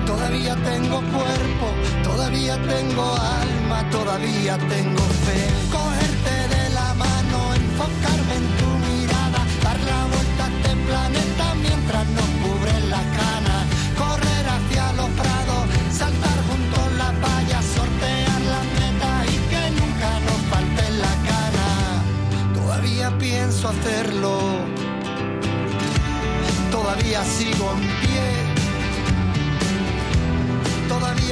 Todavía 0.05 0.55
tengo 0.55 0.97
cuerpo, 1.15 1.67
todavía 2.03 2.55
tengo 2.67 3.15
alma, 3.15 3.89
todavía 3.89 4.57
tengo 4.57 5.03
fe. 5.25 5.41
Cogerte 5.71 6.35
de 6.55 6.69
la 6.71 6.93
mano, 6.93 7.53
enfocarme 7.55 8.35
en 8.41 8.47
tu 8.59 8.69
mirada, 8.87 9.41
dar 9.63 9.79
la 9.79 10.05
vuelta 10.13 10.45
a 10.45 10.49
este 10.55 10.75
planeta 10.87 11.55
mientras 11.55 12.07
nos 12.17 12.29
cubre 12.43 12.73
la 12.89 13.03
cana. 13.19 13.57
Correr 13.97 14.45
hacia 14.55 14.93
los 14.93 15.09
prados, 15.21 15.63
saltar 15.91 16.37
junto 16.49 16.75
a 16.81 16.89
la 17.01 17.11
valla, 17.23 17.61
sortear 17.61 18.41
la 18.53 18.61
meta 18.79 19.11
y 19.33 19.37
que 19.49 19.63
nunca 19.79 20.09
nos 20.27 20.41
falte 20.51 20.85
la 21.03 21.13
gana. 21.29 21.67
Todavía 22.53 23.17
pienso 23.17 23.69
hacerlo, 23.69 24.39
todavía 26.71 27.23
sigo 27.23 27.75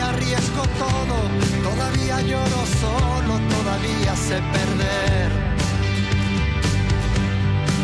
arriesgo 0.09 0.63
todo, 0.85 1.17
todavía 1.69 2.21
lloro 2.21 2.61
solo, 2.81 3.33
todavía 3.55 4.13
sé 4.15 4.37
perder. 4.55 5.29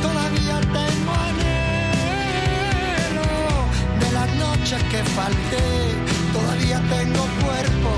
Todavía 0.02 0.58
tengo 0.80 1.12
anhelo 1.30 1.70
de 4.02 4.10
las 4.18 4.30
noches 4.46 4.82
que 4.92 5.02
falté. 5.20 5.66
Todavía 6.34 6.80
tengo 6.96 7.24
cuerpo, 7.44 7.92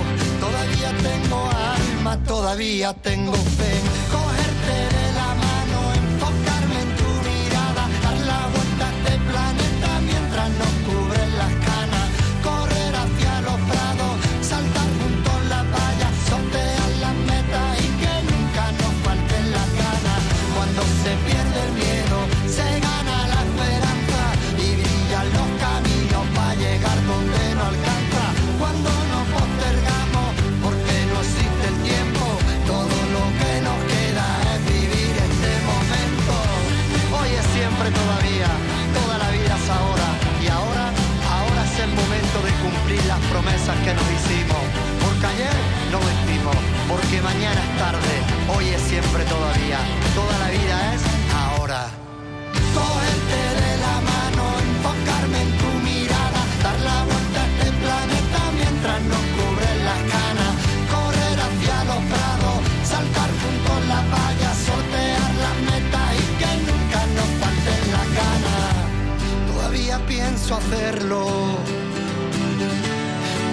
todavía 0.45 0.89
tengo 1.09 1.39
alma, 1.75 2.13
todavía 2.23 2.93
tengo 2.93 3.33
fe. 3.33 3.73
Mañana 47.27 47.61
es 47.67 47.73
tarde, 47.83 48.13
hoy 48.55 48.65
es 48.75 48.81
siempre 48.83 49.23
todavía, 49.25 49.79
toda 50.15 50.35
la 50.43 50.49
vida 50.57 50.75
es 50.93 51.01
ahora. 51.43 51.81
Cogerte 52.77 53.41
de 53.63 53.73
la 53.85 53.95
mano, 54.11 54.43
enfocarme 54.67 55.39
en 55.45 55.51
tu 55.61 55.69
mirada, 55.87 56.41
dar 56.63 56.79
la 56.89 56.97
vuelta 57.09 57.39
a 57.43 57.47
este 57.51 57.69
planeta 57.83 58.39
mientras 58.59 58.99
nos 59.11 59.23
cubren 59.35 59.77
las 59.89 60.01
canas, 60.15 60.53
correr 60.93 61.37
hacia 61.45 61.77
los 61.91 62.01
prados, 62.13 62.57
saltar 62.91 63.29
junto 63.41 63.69
a 63.77 63.81
la 63.91 64.01
valla, 64.13 64.49
sortear 64.67 65.31
las 65.43 65.57
metas 65.69 66.09
y 66.21 66.25
que 66.39 66.51
nunca 66.67 66.99
nos 67.17 67.29
falten 67.41 67.83
las 67.95 68.07
ganas. 68.21 68.73
Todavía 69.51 69.95
pienso 70.13 70.49
hacerlo, 70.61 71.23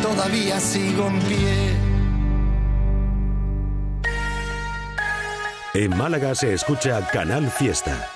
todavía 0.07 0.61
sigo 0.61 1.09
en 1.09 1.19
pie. 1.29 1.74
En 5.75 5.97
Málaga 5.97 6.37
se 6.37 6.55
escucha 6.55 7.05
Canal 7.13 7.51
Fiesta. 7.51 8.09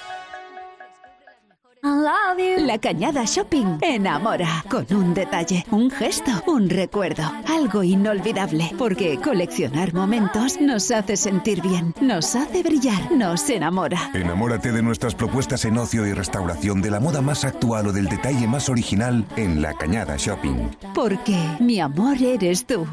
La 2.59 2.79
Cañada 2.79 3.25
Shopping 3.25 3.79
enamora 3.81 4.65
con 4.69 4.87
un 4.95 5.15
detalle, 5.15 5.65
un 5.71 5.91
gesto, 5.91 6.31
un 6.47 6.69
recuerdo, 6.69 7.23
algo 7.49 7.83
inolvidable, 7.83 8.73
porque 8.79 9.19
coleccionar 9.19 9.95
momentos 9.95 10.61
nos 10.61 10.91
hace 10.91 11.17
sentir 11.17 11.63
bien, 11.63 11.95
nos 12.01 12.37
hace 12.37 12.63
brillar, 12.63 13.11
nos 13.11 13.49
enamora. 13.51 14.11
Enamórate 14.15 14.71
de 14.71 14.83
nuestras 14.83 15.15
propuestas 15.15 15.65
en 15.65 15.79
ocio 15.79 16.07
y 16.07 16.13
restauración 16.13 16.81
de 16.81 16.91
la 16.91 17.01
moda 17.01 17.23
más 17.23 17.45
actual 17.45 17.89
o 17.89 17.93
del 17.93 18.07
detalle 18.07 18.47
más 18.47 18.69
original 18.69 19.27
en 19.37 19.63
La 19.63 19.75
Cañada 19.75 20.17
Shopping. 20.17 20.71
Porque 20.95 21.39
mi 21.59 21.81
amor 21.81 22.23
eres 22.23 22.67
tú. 22.67 22.87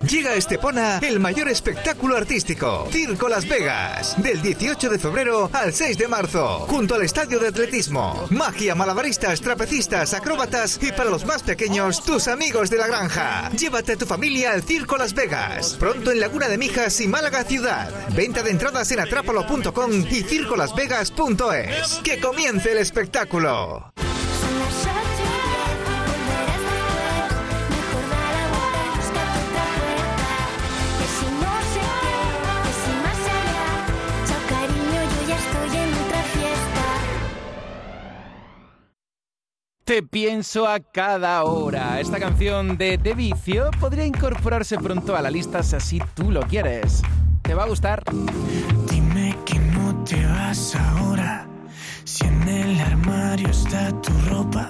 Llega 0.00 0.30
a 0.30 0.34
Estepona 0.34 0.98
el 0.98 1.18
mayor 1.18 1.48
espectáculo 1.48 2.16
artístico, 2.16 2.86
Circo 2.90 3.28
Las 3.28 3.48
Vegas, 3.48 4.20
del 4.22 4.42
18 4.42 4.90
de 4.90 4.98
febrero 4.98 5.48
al 5.52 5.72
6 5.72 5.96
de 5.96 6.08
marzo, 6.08 6.66
junto 6.68 6.94
al 6.94 7.02
estadio 7.02 7.38
de 7.38 7.48
atletismo. 7.48 8.26
Magia, 8.30 8.74
malabaristas, 8.74 9.40
trapecistas, 9.40 10.12
acróbatas 10.12 10.78
y 10.82 10.92
para 10.92 11.08
los 11.08 11.24
más 11.24 11.42
pequeños, 11.42 12.04
tus 12.04 12.28
amigos 12.28 12.68
de 12.68 12.78
la 12.78 12.86
granja. 12.86 13.50
Llévate 13.52 13.92
a 13.92 13.96
tu 13.96 14.04
familia 14.04 14.52
al 14.52 14.62
Circo 14.62 14.98
Las 14.98 15.14
Vegas, 15.14 15.76
pronto 15.78 16.12
en 16.12 16.20
Laguna 16.20 16.48
de 16.48 16.58
Mijas 16.58 17.00
y 17.00 17.08
Málaga 17.08 17.44
Ciudad. 17.44 17.90
Venta 18.14 18.42
de 18.42 18.50
entradas 18.50 18.92
en 18.92 19.00
atrápalo.com 19.00 19.90
y 20.10 20.22
circolasvegas.es. 20.22 22.00
Que 22.04 22.20
comience 22.20 22.72
el 22.72 22.78
espectáculo. 22.78 23.93
Pienso 40.02 40.66
a 40.66 40.80
cada 40.80 41.44
hora. 41.44 42.00
Esta 42.00 42.18
canción 42.18 42.76
de 42.76 42.98
De 42.98 43.14
Vicio 43.14 43.70
podría 43.78 44.04
incorporarse 44.04 44.76
pronto 44.76 45.14
a 45.14 45.22
la 45.22 45.30
lista 45.30 45.62
si 45.62 45.76
así 45.76 46.02
tú 46.14 46.32
lo 46.32 46.40
quieres. 46.42 47.00
¿Te 47.42 47.54
va 47.54 47.62
a 47.62 47.68
gustar? 47.68 48.02
Dime 48.90 49.36
que 49.46 49.56
no 49.56 49.94
te 50.04 50.26
vas 50.26 50.74
ahora. 50.74 51.46
Si 52.02 52.26
en 52.26 52.48
el 52.48 52.80
armario 52.80 53.48
está 53.48 53.92
tu 54.02 54.10
ropa 54.30 54.68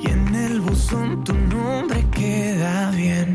y 0.00 0.08
en 0.08 0.34
el 0.34 0.60
buzón 0.62 1.22
tu 1.24 1.34
nombre 1.34 2.06
queda 2.10 2.90
bien. 2.92 3.34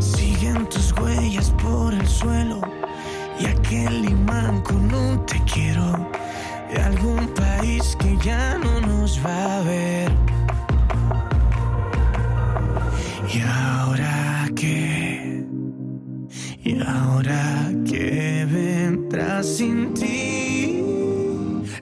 Siguen 0.00 0.68
tus 0.68 0.92
huellas 0.94 1.50
por 1.62 1.94
el 1.94 2.08
suelo 2.08 2.60
y 3.38 3.46
aquel 3.46 4.04
imán 4.04 4.62
con 4.62 4.92
un 4.92 5.24
te 5.26 5.40
quiero 5.44 6.10
de 6.74 6.80
algún 6.82 7.28
país 7.34 7.96
que 8.00 8.16
ya 8.18 8.58
no 8.58 8.80
nos 8.80 9.24
va 9.24 9.58
a 9.58 9.62
ver. 9.62 10.10
¿Y 13.32 13.40
ahora 13.40 14.48
qué? 14.56 15.44
¿Y 16.64 16.80
ahora 16.82 17.70
qué 17.88 18.46
vendrá 18.50 19.42
sin 19.42 19.94
ti? 19.94 20.82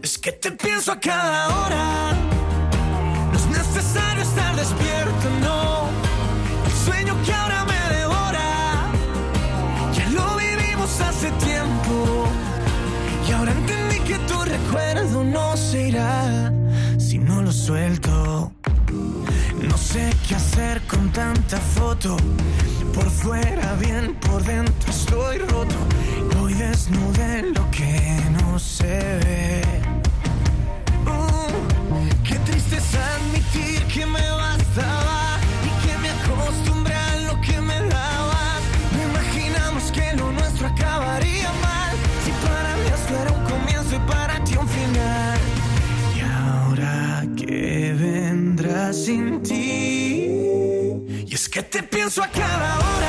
Es 0.03 0.19
que 0.19 0.33
te 0.33 0.53
pienso 0.53 0.93
a 0.93 1.01
cada 1.01 1.49
hora. 1.49 2.42
No 17.73 18.53
sé 19.79 20.11
qué 20.29 20.35
hacer 20.35 20.83
con 20.83 21.11
tanta 21.11 21.57
foto. 21.57 22.19
Por 22.93 23.09
fuera 23.09 23.75
bien, 23.81 24.15
por 24.17 24.45
dentro 24.45 24.91
estoy 24.91 25.39
roto. 25.39 25.75
Hoy 26.39 26.53
desnudé 26.53 27.45
lo 27.55 27.71
que 27.71 28.21
no 28.33 28.59
se 28.59 28.99
ve. 29.25 29.63
Uh, 31.07 32.29
qué 32.29 32.39
triste 32.41 32.77
es 32.77 32.95
sin. 49.13 51.07
Y 51.27 51.35
es 51.35 51.49
que 51.49 51.63
te 51.63 51.83
pienso 51.83 52.23
a 52.23 52.29
cada 52.29 52.79
hora. 52.79 53.02